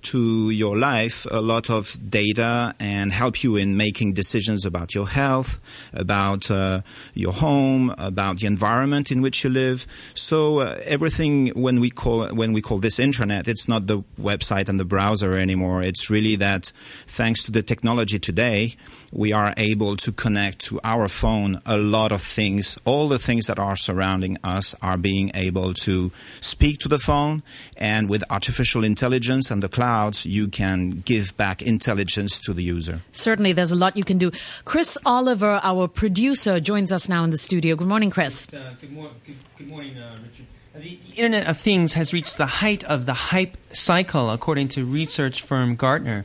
to 0.04 0.50
your 0.50 0.76
life 0.76 1.26
a 1.30 1.40
lot 1.40 1.70
of 1.70 1.98
data 2.10 2.74
and 2.78 3.12
help 3.12 3.42
you 3.42 3.56
in 3.56 3.76
making 3.76 4.12
decisions 4.12 4.64
about 4.66 4.94
your 4.94 5.08
health, 5.08 5.60
about 5.92 6.50
uh, 6.50 6.82
your 7.14 7.32
home, 7.32 7.94
about 7.98 8.38
the 8.38 8.46
environment 8.46 9.10
in 9.10 9.22
which 9.22 9.44
you 9.44 9.50
live. 9.50 9.86
So 10.14 10.60
uh, 10.60 10.78
everything 10.84 11.48
when 11.48 11.80
we 11.80 11.90
call 11.90 12.28
when 12.28 12.52
we 12.52 12.60
call 12.60 12.78
this 12.78 12.98
internet, 12.98 13.48
it's 13.48 13.68
not 13.68 13.86
the 13.86 14.02
website 14.20 14.68
and 14.68 14.78
the 14.78 14.84
browser 14.84 15.36
anymore. 15.36 15.82
It's 15.82 16.10
really 16.10 16.36
that 16.36 16.72
thanks 17.06 17.42
to 17.44 17.52
the 17.52 17.62
technology 17.62 18.18
today, 18.18 18.76
we 19.12 19.32
are 19.32 19.54
able 19.56 19.96
to 19.96 20.12
connect 20.12 20.58
to 20.66 20.80
our 20.84 21.08
phone 21.08 21.60
a 21.64 21.76
lot 21.76 22.12
of 22.12 22.20
things. 22.20 22.78
All 22.84 23.08
the 23.08 23.18
things 23.18 23.46
that 23.46 23.58
are 23.58 23.76
surrounding 23.76 24.36
us 24.44 24.74
are 24.82 24.98
being 24.98 25.30
able 25.34 25.72
to 25.74 26.10
speak 26.40 26.78
to 26.80 26.88
the 26.88 26.98
phone, 26.98 27.42
and 27.76 28.08
with 28.08 28.22
artificial 28.30 28.84
intelligence 28.84 29.50
and 29.50 29.62
the 29.62 29.68
cloud 29.68 29.93
clouds, 29.94 30.26
you 30.26 30.48
can 30.48 30.90
give 31.04 31.36
back 31.36 31.62
intelligence 31.62 32.40
to 32.40 32.52
the 32.52 32.62
user. 32.62 33.00
Certainly, 33.12 33.52
there's 33.52 33.70
a 33.70 33.76
lot 33.76 33.96
you 33.96 34.02
can 34.02 34.18
do. 34.18 34.32
Chris 34.64 34.98
Oliver, 35.06 35.60
our 35.62 35.86
producer, 35.86 36.58
joins 36.58 36.90
us 36.90 37.08
now 37.08 37.22
in 37.22 37.30
the 37.30 37.38
studio. 37.38 37.76
Good 37.76 37.86
morning, 37.86 38.10
Chris. 38.10 38.52
Uh, 38.52 38.74
good, 38.80 38.90
mor- 38.90 39.10
good, 39.24 39.36
good, 39.56 39.68
morning, 39.68 39.96
uh, 39.96 40.16
Richard. 40.24 40.46
The, 40.74 40.98
the 41.06 41.14
Internet 41.14 41.46
of 41.46 41.58
Things 41.58 41.92
has 41.92 42.12
reached 42.12 42.38
the 42.38 42.46
height 42.46 42.82
of 42.82 43.06
the 43.06 43.14
hype 43.30 43.56
cycle, 43.72 44.30
according 44.30 44.66
to 44.74 44.84
research 44.84 45.42
firm 45.42 45.76
Gartner. 45.76 46.24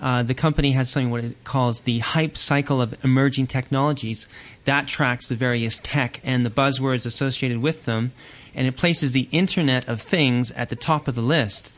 Uh, 0.00 0.22
the 0.22 0.32
company 0.32 0.72
has 0.72 0.88
something 0.88 1.10
what 1.10 1.22
it 1.22 1.44
calls 1.44 1.82
the 1.82 1.98
hype 1.98 2.38
cycle 2.38 2.80
of 2.80 2.96
emerging 3.04 3.48
technologies. 3.48 4.26
That 4.64 4.88
tracks 4.88 5.28
the 5.28 5.36
various 5.36 5.78
tech 5.82 6.22
and 6.24 6.46
the 6.46 6.50
buzzwords 6.50 7.04
associated 7.04 7.58
with 7.58 7.84
them, 7.84 8.12
and 8.54 8.66
it 8.66 8.78
places 8.78 9.12
the 9.12 9.28
Internet 9.30 9.86
of 9.88 10.00
Things 10.00 10.52
at 10.52 10.70
the 10.70 10.76
top 10.76 11.06
of 11.06 11.14
the 11.14 11.28
list. 11.36 11.74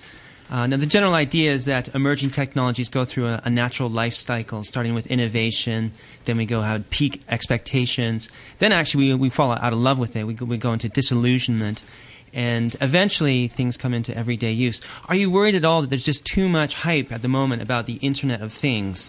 Uh, 0.51 0.67
now, 0.67 0.77
the 0.77 0.87
general 0.87 1.15
idea 1.15 1.51
is 1.51 1.65
that 1.65 1.95
emerging 1.95 2.31
technologies 2.31 2.91
go 2.91 3.05
through 3.05 3.27
a, 3.27 3.41
a, 3.45 3.51
natural 3.51 3.89
life 3.89 4.15
cycle, 4.15 4.63
starting 4.65 4.93
with 4.93 5.07
innovation, 5.07 5.93
then 6.27 6.37
we 6.37 6.45
go 6.45 6.61
out 6.61 6.91
peak 6.91 7.23
expectations, 7.29 8.29
then 8.59 8.71
actually 8.71 9.09
we, 9.09 9.15
we 9.15 9.31
fall 9.31 9.53
out 9.53 9.73
of 9.73 9.79
love 9.79 9.99
with 9.99 10.15
it, 10.15 10.25
we 10.25 10.35
go, 10.35 10.45
we 10.45 10.59
go 10.59 10.73
into 10.73 10.89
disillusionment, 10.91 11.83
and 12.35 12.77
eventually 12.81 13.49
things 13.49 13.77
come 13.77 13.95
into 13.95 14.17
everyday 14.17 14.53
use. 14.53 14.81
Are 15.09 15.15
you 15.15 15.31
worried 15.31 15.55
at 15.55 15.65
all 15.65 15.81
that 15.83 15.91
there's 15.91 16.05
just 16.05 16.25
too 16.27 16.49
much 16.49 16.75
hype 16.75 17.13
at 17.13 17.23
the 17.23 17.29
moment 17.29 17.63
about 17.63 17.87
the 17.87 17.95
Internet 17.95 18.43
of 18.43 18.53
Things? 18.53 19.09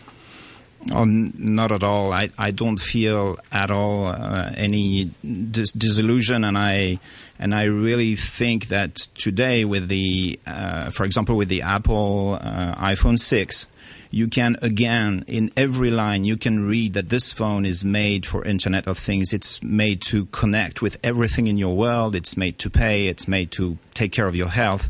Oh, 0.92 1.06
not 1.06 1.72
at 1.72 1.84
all. 1.84 2.12
I, 2.12 2.30
I 2.38 2.52
don't 2.52 2.80
feel 2.80 3.38
at 3.52 3.72
all 3.72 4.08
uh, 4.08 4.52
any 4.56 5.12
dis- 5.24 5.72
disillusion, 5.72 6.44
and 6.44 6.58
I 6.58 7.00
and 7.40 7.56
I 7.56 7.64
really 7.66 8.16
think 8.16 8.68
that 8.68 8.96
today, 9.16 9.66
with 9.66 9.88
the, 9.88 10.40
uh, 10.46 10.92
for 10.92 11.06
example, 11.06 11.38
with 11.38 11.50
the 11.50 11.62
Apple 11.62 12.38
uh, 12.42 12.76
iPhone 12.76 13.18
six, 13.18 13.68
you 14.12 14.28
can 14.28 14.58
again 14.62 15.24
in 15.26 15.52
every 15.56 15.90
line 15.90 16.26
you 16.26 16.38
can 16.38 16.68
read 16.68 16.94
that 16.94 17.10
this 17.10 17.32
phone 17.32 17.66
is 17.66 17.86
made 17.86 18.26
for 18.26 18.44
Internet 18.44 18.86
of 18.86 18.98
Things. 18.98 19.32
It's 19.32 19.64
made 19.64 20.02
to 20.04 20.26
connect 20.26 20.82
with 20.82 20.98
everything 21.04 21.48
in 21.48 21.58
your 21.58 21.76
world. 21.76 22.16
It's 22.16 22.36
made 22.36 22.60
to 22.60 22.70
pay. 22.70 23.08
It's 23.08 23.28
made 23.28 23.52
to 23.54 23.78
take 23.94 24.12
care 24.12 24.28
of 24.28 24.36
your 24.36 24.50
health. 24.50 24.90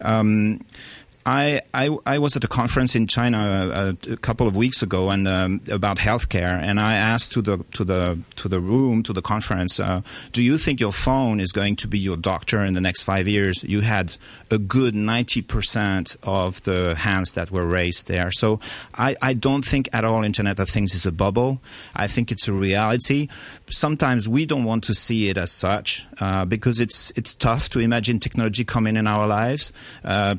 Um, 0.00 0.64
I, 1.28 1.60
I, 1.74 1.94
I, 2.06 2.18
was 2.18 2.36
at 2.36 2.44
a 2.44 2.48
conference 2.48 2.96
in 2.96 3.06
China 3.06 3.38
a, 4.08 4.12
a 4.12 4.16
couple 4.16 4.46
of 4.46 4.56
weeks 4.56 4.82
ago 4.82 5.10
and 5.10 5.28
um, 5.28 5.60
about 5.70 5.98
healthcare, 5.98 6.58
and 6.58 6.80
I 6.80 6.94
asked 6.94 7.32
to 7.32 7.42
the 7.42 7.58
to 7.72 7.84
the 7.84 8.18
to 8.36 8.48
the 8.48 8.60
room 8.60 9.02
to 9.02 9.12
the 9.12 9.20
conference, 9.20 9.78
uh, 9.78 10.00
do 10.32 10.42
you 10.42 10.56
think 10.56 10.80
your 10.80 10.92
phone 10.92 11.38
is 11.38 11.52
going 11.52 11.76
to 11.76 11.86
be 11.86 11.98
your 11.98 12.16
doctor 12.16 12.64
in 12.64 12.72
the 12.72 12.80
next 12.80 13.02
five 13.02 13.28
years? 13.28 13.62
You 13.62 13.82
had 13.82 14.14
a 14.50 14.56
good 14.56 14.94
ninety 14.94 15.42
percent 15.42 16.16
of 16.22 16.62
the 16.62 16.94
hands 16.96 17.34
that 17.34 17.50
were 17.50 17.66
raised 17.66 18.08
there. 18.08 18.30
So 18.30 18.58
I, 18.94 19.14
I 19.20 19.34
don't 19.34 19.66
think 19.66 19.90
at 19.92 20.06
all 20.06 20.24
Internet 20.24 20.58
of 20.58 20.70
Things 20.70 20.94
is 20.94 21.04
a 21.04 21.12
bubble. 21.12 21.60
I 21.94 22.06
think 22.06 22.32
it's 22.32 22.48
a 22.48 22.54
reality. 22.54 23.28
Sometimes 23.68 24.30
we 24.30 24.46
don't 24.46 24.64
want 24.64 24.82
to 24.84 24.94
see 24.94 25.28
it 25.28 25.36
as 25.36 25.52
such 25.52 26.06
uh, 26.20 26.46
because 26.46 26.80
it's 26.80 27.12
it's 27.16 27.34
tough 27.34 27.68
to 27.70 27.80
imagine 27.80 28.18
technology 28.18 28.64
coming 28.64 28.96
in 28.96 29.06
our 29.06 29.26
lives. 29.26 29.74
Uh, 30.02 30.36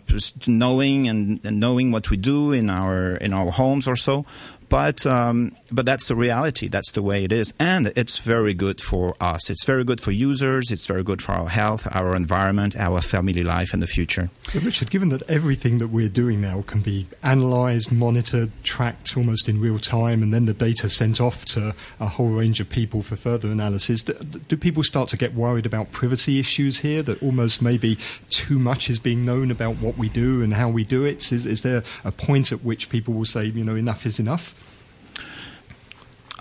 and, 0.82 1.40
and, 1.44 1.60
knowing 1.60 1.92
what 1.92 2.10
we 2.10 2.18
do 2.18 2.52
in 2.52 2.70
our 2.70 3.16
in 3.16 3.34
our 3.34 3.52
homes 3.52 3.88
or 3.88 3.96
so. 3.96 4.26
But 4.70 5.06
um, 5.06 5.56
but 5.72 5.86
that's 5.86 6.08
the 6.08 6.16
reality. 6.16 6.68
That's 6.68 6.92
the 6.92 7.02
way 7.02 7.24
it 7.24 7.32
is, 7.32 7.54
and 7.60 7.92
it's 7.96 8.20
very 8.20 8.54
good 8.54 8.82
for 8.82 9.16
us. 9.20 9.50
It's 9.50 9.66
very 9.66 9.84
good 9.84 10.02
for 10.02 10.12
users. 10.12 10.72
It's 10.72 10.88
very 10.88 11.04
good 11.04 11.22
for 11.22 11.34
our 11.34 11.50
health, 11.50 11.88
our 11.92 12.16
environment, 12.16 12.76
our 12.78 13.02
family 13.02 13.44
life 13.44 13.74
in 13.74 13.80
the 13.80 13.88
future. 13.88 14.30
So, 14.44 14.60
Richard, 14.60 14.90
given 14.90 15.10
that 15.10 15.24
everything 15.30 15.78
that 15.80 15.88
we're 15.88 16.10
doing 16.10 16.42
now 16.42 16.64
can 16.64 16.82
be 16.82 17.08
analysed, 17.24 17.92
monitored, 17.92 18.52
tracked 18.64 19.16
almost 19.18 19.50
in 19.50 19.60
real 19.60 19.80
time, 19.80 20.24
and 20.24 20.34
then 20.34 20.46
the 20.46 20.54
data 20.54 20.90
sent 20.90 21.22
off 21.22 21.46
to 21.46 21.74
a 22.00 22.08
whole 22.08 22.30
range 22.30 22.60
of 22.60 22.70
people 22.70 23.02
for 23.02 23.16
further 23.16 23.50
analysis, 23.50 24.04
do, 24.04 24.14
do 24.14 24.58
people 24.58 24.84
start 24.84 25.10
to 25.10 25.18
get 25.18 25.34
worried 25.34 25.66
about 25.66 25.92
privacy 25.92 26.40
issues 26.40 26.80
here? 26.80 27.02
That 27.02 27.22
almost 27.22 27.62
maybe 27.62 27.98
too 28.30 28.60
much 28.60 28.90
is 28.90 29.00
being 29.00 29.26
known 29.26 29.52
about 29.52 29.76
what 29.78 29.98
we 29.98 30.10
do 30.10 30.42
and 30.42 30.54
how 30.54 30.70
we 30.70 30.84
do 30.84 31.06
it? 31.06 31.32
Is, 31.32 31.46
is 31.46 31.64
there 31.64 31.84
a 32.04 32.12
point 32.12 32.52
at 32.52 32.64
which 32.64 32.90
people 32.90 33.14
will 33.14 33.26
say, 33.26 33.46
you 33.46 33.64
know, 33.64 33.76
enough 33.76 34.06
is 34.06 34.20
enough? 34.20 34.56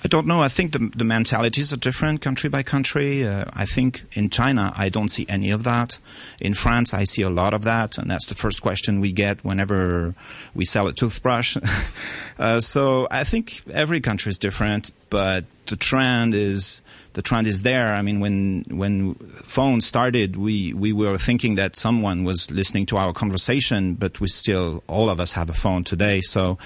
I 0.08 0.10
don't 0.10 0.26
know. 0.26 0.40
I 0.40 0.48
think 0.48 0.72
the, 0.72 0.90
the 0.96 1.04
mentalities 1.04 1.70
are 1.70 1.76
different 1.76 2.22
country 2.22 2.48
by 2.48 2.62
country. 2.62 3.26
Uh, 3.26 3.44
I 3.52 3.66
think 3.66 4.04
in 4.14 4.30
China, 4.30 4.72
I 4.74 4.88
don't 4.88 5.10
see 5.10 5.26
any 5.28 5.50
of 5.50 5.64
that. 5.64 5.98
In 6.40 6.54
France, 6.54 6.94
I 6.94 7.04
see 7.04 7.20
a 7.20 7.28
lot 7.28 7.52
of 7.52 7.62
that, 7.64 7.98
and 7.98 8.10
that's 8.10 8.24
the 8.24 8.34
first 8.34 8.62
question 8.62 9.02
we 9.02 9.12
get 9.12 9.44
whenever 9.44 10.14
we 10.54 10.64
sell 10.64 10.86
a 10.86 10.94
toothbrush. 10.94 11.58
uh, 12.38 12.58
so 12.62 13.06
I 13.10 13.22
think 13.22 13.60
every 13.70 14.00
country 14.00 14.30
is 14.30 14.38
different, 14.38 14.92
but 15.10 15.44
the 15.66 15.76
trend 15.76 16.34
is 16.34 16.80
the 17.12 17.20
trend 17.20 17.46
is 17.46 17.62
there. 17.62 17.92
I 17.92 18.00
mean, 18.00 18.18
when 18.18 18.64
when 18.70 19.14
phones 19.14 19.86
started, 19.86 20.36
we 20.36 20.72
we 20.72 20.90
were 20.90 21.18
thinking 21.18 21.56
that 21.56 21.76
someone 21.76 22.24
was 22.24 22.50
listening 22.50 22.86
to 22.86 22.96
our 22.96 23.12
conversation, 23.12 23.92
but 23.92 24.20
we 24.20 24.28
still 24.28 24.82
all 24.86 25.10
of 25.10 25.20
us 25.20 25.32
have 25.32 25.50
a 25.50 25.54
phone 25.54 25.84
today. 25.84 26.22
So 26.22 26.56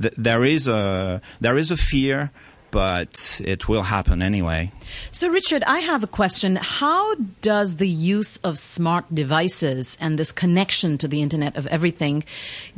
th- 0.00 0.14
there 0.16 0.44
is 0.44 0.66
a 0.66 1.20
there 1.42 1.58
is 1.58 1.70
a 1.70 1.76
fear 1.76 2.30
but 2.70 3.40
it 3.44 3.68
will 3.68 3.82
happen 3.82 4.22
anyway. 4.22 4.72
So, 5.10 5.28
Richard, 5.28 5.62
I 5.64 5.80
have 5.80 6.02
a 6.02 6.06
question. 6.06 6.56
How 6.56 7.14
does 7.42 7.76
the 7.76 7.88
use 7.88 8.36
of 8.38 8.58
smart 8.58 9.14
devices 9.14 9.96
and 10.00 10.18
this 10.18 10.32
connection 10.32 10.98
to 10.98 11.08
the 11.08 11.22
Internet 11.22 11.56
of 11.56 11.66
Everything 11.66 12.24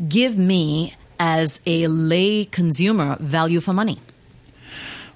give 0.08 0.38
me, 0.38 0.94
as 1.18 1.60
a 1.66 1.86
lay 1.86 2.44
consumer, 2.44 3.16
value 3.20 3.60
for 3.60 3.72
money? 3.72 3.98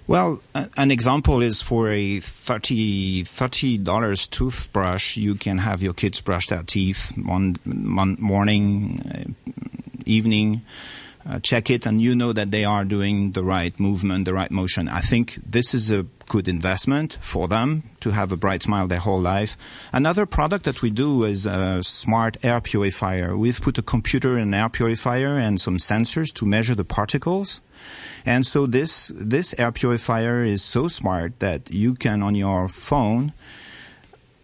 Well, 0.07 0.43
an 0.77 0.91
example 0.91 1.43
is 1.43 1.63
for 1.63 1.89
a 1.89 2.21
30 2.21 3.79
dollars 3.79 4.27
toothbrush, 4.27 5.17
you 5.17 5.37
can 5.37 5.59
have 5.59 5.81
your 5.81 5.95
kids 5.95 6.21
brush 6.21 6.49
their 6.49 6.65
teeth 6.65 7.13
one, 7.17 7.57
one 7.65 8.17
morning, 8.19 9.01
uh, 9.15 9.53
evening 10.05 10.63
uh, 11.29 11.39
check 11.41 11.71
it 11.71 11.87
and 11.87 12.01
you 12.01 12.15
know 12.15 12.33
that 12.33 12.51
they 12.51 12.65
are 12.65 12.85
doing 12.85 13.33
the 13.33 13.45
right 13.45 13.79
movement, 13.79 14.25
the 14.25 14.35
right 14.35 14.51
motion. 14.51 14.89
I 14.89 15.01
think 15.01 15.39
this 15.45 15.75
is 15.75 15.91
a 15.91 16.07
good 16.29 16.49
investment 16.49 17.19
for 17.21 17.49
them 17.49 17.83
to 18.01 18.11
have 18.11 18.33
a 18.33 18.37
bright 18.37 18.63
smile 18.63 18.87
their 18.87 18.99
whole 18.99 19.21
life. 19.21 19.57
Another 19.93 20.27
product 20.27 20.65
that 20.65 20.83
we 20.83 20.91
do 20.91 21.25
is 21.25 21.47
a 21.47 21.83
smart 21.83 22.37
air 22.43 22.61
purifier. 22.61 23.37
We've 23.37 23.61
put 23.61 23.79
a 23.79 23.83
computer 23.83 24.39
in 24.39 24.49
an 24.49 24.55
air 24.55 24.69
purifier 24.69 25.39
and 25.39 25.61
some 25.61 25.77
sensors 25.77 26.33
to 26.35 26.47
measure 26.47 26.75
the 26.75 26.85
particles. 26.85 27.61
And 28.25 28.47
so 28.47 28.67
this, 28.67 29.13
this 29.15 29.55
air 29.59 29.73
purifier 29.73 30.43
is 30.43 30.63
so 30.63 30.89
smart 30.89 31.39
that 31.41 31.73
you 31.73 31.95
can 31.95 32.23
on 32.23 32.35
your 32.35 32.69
phone 32.69 33.33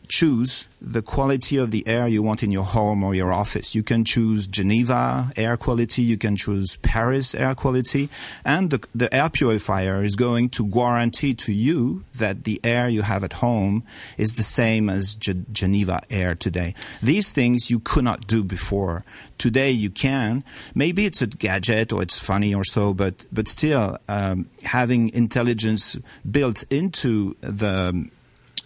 choose 0.08 0.68
the 0.80 1.02
quality 1.02 1.56
of 1.56 1.70
the 1.70 1.86
air 1.86 2.08
you 2.08 2.22
want 2.22 2.42
in 2.42 2.50
your 2.50 2.64
home 2.64 3.02
or 3.02 3.14
your 3.14 3.32
office. 3.32 3.74
You 3.74 3.82
can 3.82 4.04
choose 4.04 4.46
Geneva 4.46 5.32
air 5.36 5.56
quality, 5.56 6.02
you 6.02 6.16
can 6.16 6.36
choose 6.36 6.76
Paris 6.78 7.34
air 7.34 7.54
quality, 7.54 8.08
and 8.44 8.70
the, 8.70 8.80
the 8.94 9.12
air 9.14 9.28
purifier 9.28 10.02
is 10.02 10.16
going 10.16 10.48
to 10.50 10.66
guarantee 10.66 11.34
to 11.34 11.52
you 11.52 12.04
that 12.14 12.44
the 12.44 12.60
air 12.64 12.88
you 12.88 13.02
have 13.02 13.24
at 13.24 13.34
home 13.34 13.82
is 14.16 14.34
the 14.34 14.42
same 14.42 14.88
as 14.88 15.14
G- 15.14 15.44
Geneva 15.52 16.00
air 16.10 16.34
today. 16.34 16.74
These 17.02 17.32
things 17.32 17.70
you 17.70 17.80
could 17.80 18.04
not 18.04 18.26
do 18.26 18.42
before. 18.42 19.04
Today 19.36 19.70
you 19.70 19.90
can. 19.90 20.42
Maybe 20.74 21.06
it's 21.06 21.22
a 21.22 21.26
gadget 21.26 21.92
or 21.92 22.02
it's 22.02 22.18
funny 22.18 22.54
or 22.54 22.64
so, 22.64 22.94
but 22.94 23.26
but 23.30 23.46
still 23.48 23.98
um, 24.08 24.48
having 24.62 25.10
intelligence 25.10 25.96
built 26.28 26.64
into 26.70 27.36
the 27.40 28.08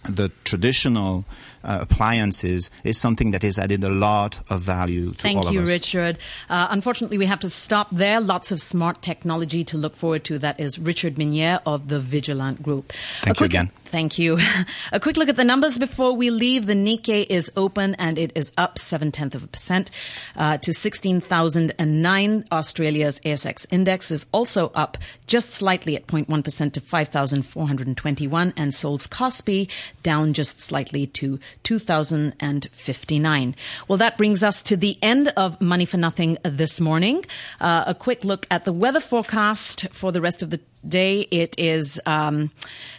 the 0.07 0.29
traditional 0.43 1.25
uh, 1.63 1.79
appliances 1.81 2.69
is 2.83 2.97
something 2.97 3.31
that 3.31 3.43
has 3.43 3.57
added 3.57 3.83
a 3.83 3.89
lot 3.89 4.41
of 4.49 4.61
value 4.61 5.11
to 5.11 5.17
Thank 5.17 5.39
all 5.39 5.47
of 5.47 5.53
you, 5.53 5.61
us. 5.61 5.69
Richard. 5.69 6.17
Uh, 6.49 6.67
unfortunately, 6.69 7.17
we 7.17 7.25
have 7.25 7.39
to 7.41 7.49
stop 7.49 7.89
there. 7.91 8.19
Lots 8.19 8.51
of 8.51 8.59
smart 8.61 9.01
technology 9.01 9.63
to 9.65 9.77
look 9.77 9.95
forward 9.95 10.23
to. 10.25 10.37
That 10.37 10.59
is 10.59 10.77
Richard 10.77 11.17
Minier 11.17 11.61
of 11.65 11.87
the 11.87 11.99
Vigilant 11.99 12.61
Group. 12.61 12.91
Thank 13.21 13.39
you 13.39 13.45
again. 13.45 13.71
Thank 13.93 14.17
you. 14.17 14.39
a 14.91 14.99
quick 14.99 15.17
look 15.17 15.29
at 15.29 15.35
the 15.35 15.43
numbers 15.43 15.77
before 15.77 16.15
we 16.15 16.31
leave. 16.31 16.65
The 16.65 16.73
Nikkei 16.73 17.27
is 17.29 17.51
open 17.55 17.93
and 17.99 18.17
it 18.17 18.31
is 18.33 18.51
up 18.57 18.79
seven 18.79 19.11
tenths 19.11 19.35
of 19.35 19.43
a 19.43 19.47
percent 19.47 19.91
uh, 20.35 20.57
to 20.57 20.73
16,009. 20.73 22.45
Australia's 22.51 23.19
ASX 23.19 23.67
index 23.69 24.09
is 24.09 24.25
also 24.31 24.71
up 24.73 24.97
just 25.27 25.51
slightly 25.51 25.95
at 25.95 26.07
0.1% 26.07 26.73
to 26.73 26.81
5,421 26.81 28.53
and 28.57 28.73
Seoul's 28.73 29.05
Kospi 29.05 29.69
down 30.01 30.33
just 30.33 30.59
slightly 30.59 31.05
to 31.05 31.37
2,059. 31.61 33.55
Well, 33.87 33.97
that 33.97 34.17
brings 34.17 34.41
us 34.41 34.63
to 34.63 34.75
the 34.75 34.97
end 35.03 35.31
of 35.37 35.61
Money 35.61 35.85
for 35.85 35.97
Nothing 35.97 36.39
this 36.41 36.81
morning. 36.81 37.25
Uh, 37.61 37.83
a 37.85 37.93
quick 37.93 38.23
look 38.23 38.47
at 38.49 38.65
the 38.65 38.73
weather 38.73 38.99
forecast 38.99 39.87
for 39.91 40.11
the 40.11 40.19
rest 40.19 40.41
of 40.41 40.49
the 40.49 40.59
day. 40.87 41.21
It 41.31 41.55
is 41.57 41.99
um, 42.05 42.51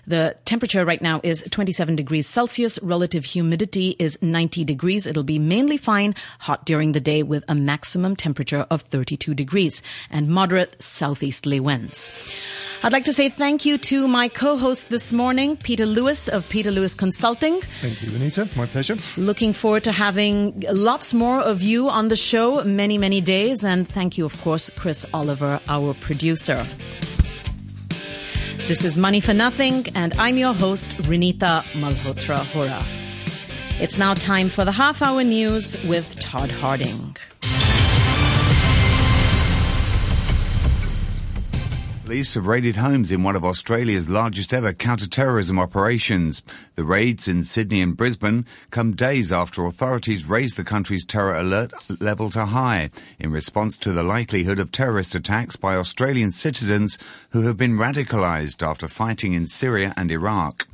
the 0.07 0.37
temperature 0.45 0.85
right 0.85 1.01
now 1.01 1.21
is 1.23 1.45
27 1.51 1.97
degrees 1.97 2.27
Celsius. 2.27 2.79
Relative 2.83 3.25
humidity 3.25 3.97
is 3.99 4.21
90 4.21 4.65
degrees. 4.65 5.07
It'll 5.07 5.23
be 5.23 5.39
mainly 5.39 5.77
fine, 5.77 6.15
hot 6.41 6.65
during 6.65 6.93
the 6.93 7.01
day 7.01 7.23
with 7.23 7.45
a 7.49 7.55
maximum 7.55 8.17
temperature 8.17 8.67
of 8.71 8.83
32 8.83 9.35
degrees 9.35 9.83
and 10.11 10.29
moderate 10.29 10.83
southeasterly 10.83 11.61
winds. 11.61 12.11
I'd 12.83 12.93
like 12.93 13.05
to 13.05 13.13
say 13.13 13.29
thank 13.29 13.65
you 13.65 13.79
to 13.79 14.07
my 14.09 14.29
co-host 14.29 14.91
this 14.91 15.13
morning, 15.13 15.57
Peter 15.57 15.87
Lewis 15.87 16.29
of 16.29 16.49
Peter 16.51 16.71
Lewis 16.71 16.95
Consulting. 16.95 17.61
Thank 17.81 18.03
you, 18.03 18.15
Anita. 18.15 18.49
My 18.57 18.67
pleasure. 18.67 18.97
Looking 19.17 19.53
forward 19.53 19.85
to 19.85 19.93
having 19.93 20.65
lots 20.71 21.15
more 21.15 21.41
of 21.41 21.63
you 21.63 21.89
on 21.89 22.09
the 22.09 22.17
show 22.17 22.63
many, 22.65 22.99
many 22.99 23.21
days. 23.21 23.65
And 23.65 23.89
thank 23.89 24.19
you, 24.19 24.25
of 24.25 24.41
course, 24.43 24.71
Chris 24.71 25.07
Oliver, 25.15 25.61
our 25.69 25.95
producer. 25.95 26.67
This 28.67 28.83
is 28.83 28.97
Money 28.97 29.21
for 29.21 29.35
Nothing, 29.35 29.85
and 29.95 30.15
I'm 30.19 30.39
your 30.39 30.55
host, 30.55 30.93
Renita 31.03 31.63
Malhotra 31.75 32.39
Hora. 32.55 32.83
It's 33.79 33.99
now 33.99 34.15
time 34.15 34.49
for 34.49 34.65
the 34.65 34.73
half 34.73 35.03
hour 35.03 35.23
news 35.23 35.77
with 35.85 36.19
Todd 36.19 36.51
Harding. 36.51 37.15
Police 42.05 42.35
have 42.35 42.47
raided 42.47 42.77
homes 42.77 43.11
in 43.11 43.23
one 43.23 43.35
of 43.35 43.47
Australia's 43.47 44.11
largest 44.11 44.53
ever 44.53 44.75
counter-terrorism 44.75 45.59
operations. 45.59 46.43
The 46.75 46.85
raids 46.85 47.27
in 47.27 47.45
Sydney 47.45 47.81
and 47.81 47.97
Brisbane 47.97 48.45
come 48.71 48.93
days 48.95 49.33
after 49.33 49.65
authorities 49.65 50.29
raised 50.29 50.59
the 50.59 50.65
country's 50.65 51.07
terror 51.07 51.35
alert 51.35 51.73
level 52.03 52.29
to 52.31 52.45
high 52.45 52.91
in 53.19 53.33
response 53.33 53.79
to 53.79 53.93
the 53.93 54.03
likelihood 54.03 54.59
of 54.59 54.71
terrorist 54.71 55.15
attacks 55.15 55.57
by 55.57 55.77
Australian 55.77 56.31
citizens 56.31 56.99
who 57.31 57.47
have 57.47 57.57
been 57.57 57.79
radicalised 57.79 58.63
after 58.63 58.87
fighting 58.87 59.33
in 59.33 59.47
Syria 59.47 59.95
and 59.97 60.13
Iraq. 60.13 60.69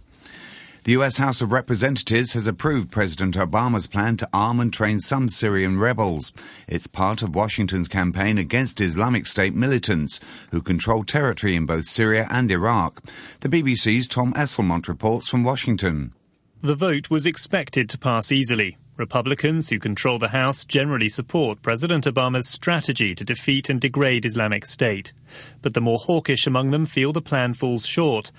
The 0.84 0.92
US 0.92 1.18
House 1.18 1.42
of 1.42 1.52
Representatives 1.52 2.32
has 2.32 2.46
approved 2.46 2.90
President 2.90 3.36
Obama's 3.36 3.86
plan 3.86 4.16
to 4.16 4.28
arm 4.32 4.60
and 4.60 4.72
train 4.72 4.98
some 4.98 5.28
Syrian 5.28 5.78
rebels. 5.78 6.32
It's 6.66 6.86
part 6.86 7.20
of 7.22 7.34
Washington's 7.34 7.86
campaign 7.86 8.38
against 8.38 8.80
Islamic 8.80 9.26
State 9.26 9.54
militants 9.54 10.20
who 10.52 10.62
control 10.62 11.04
territory 11.04 11.54
in 11.54 11.66
both 11.66 11.84
Syria 11.84 12.26
and 12.30 12.50
Iraq. 12.50 13.02
The 13.40 13.50
BBC's 13.50 14.08
Tom 14.08 14.32
Esslemont 14.32 14.88
reports 14.88 15.28
from 15.28 15.44
Washington. 15.44 16.14
The 16.62 16.74
vote 16.74 17.10
was 17.10 17.26
expected 17.26 17.90
to 17.90 17.98
pass 17.98 18.32
easily. 18.32 18.78
Republicans 18.96 19.70
who 19.70 19.78
control 19.78 20.18
the 20.18 20.28
House 20.28 20.66
generally 20.66 21.08
support 21.08 21.62
President 21.62 22.04
Obama's 22.04 22.48
strategy 22.48 23.14
to 23.14 23.24
defeat 23.24 23.70
and 23.70 23.80
degrade 23.80 24.26
Islamic 24.26 24.66
State. 24.66 25.14
But 25.62 25.72
the 25.72 25.80
more 25.80 25.98
hawkish 25.98 26.46
among 26.46 26.70
them 26.70 26.84
feel 26.84 27.12
the 27.12 27.22
plan 27.22 27.54
falls 27.54 27.86
short. 27.86 28.30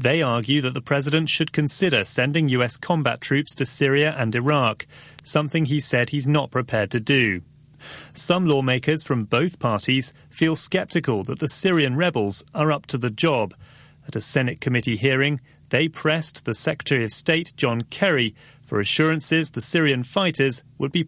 They 0.00 0.22
argue 0.22 0.62
that 0.62 0.72
the 0.72 0.80
president 0.80 1.28
should 1.28 1.52
consider 1.52 2.04
sending 2.04 2.48
US 2.48 2.78
combat 2.78 3.20
troops 3.20 3.54
to 3.56 3.66
Syria 3.66 4.14
and 4.16 4.34
Iraq, 4.34 4.86
something 5.22 5.66
he 5.66 5.78
said 5.78 6.08
he's 6.08 6.26
not 6.26 6.50
prepared 6.50 6.90
to 6.92 7.00
do. 7.00 7.42
Some 8.14 8.46
lawmakers 8.46 9.02
from 9.02 9.24
both 9.24 9.58
parties 9.58 10.14
feel 10.30 10.56
skeptical 10.56 11.22
that 11.24 11.38
the 11.38 11.48
Syrian 11.48 11.96
rebels 11.96 12.42
are 12.54 12.72
up 12.72 12.86
to 12.86 12.96
the 12.96 13.10
job. 13.10 13.52
At 14.08 14.16
a 14.16 14.22
Senate 14.22 14.62
committee 14.62 14.96
hearing, 14.96 15.38
they 15.68 15.86
pressed 15.86 16.46
the 16.46 16.54
Secretary 16.54 17.04
of 17.04 17.12
State 17.12 17.52
John 17.58 17.82
Kerry 17.82 18.34
for 18.64 18.80
assurances 18.80 19.50
the 19.50 19.60
Syrian 19.60 20.02
fighters 20.02 20.64
would 20.78 20.92
be 20.92 20.98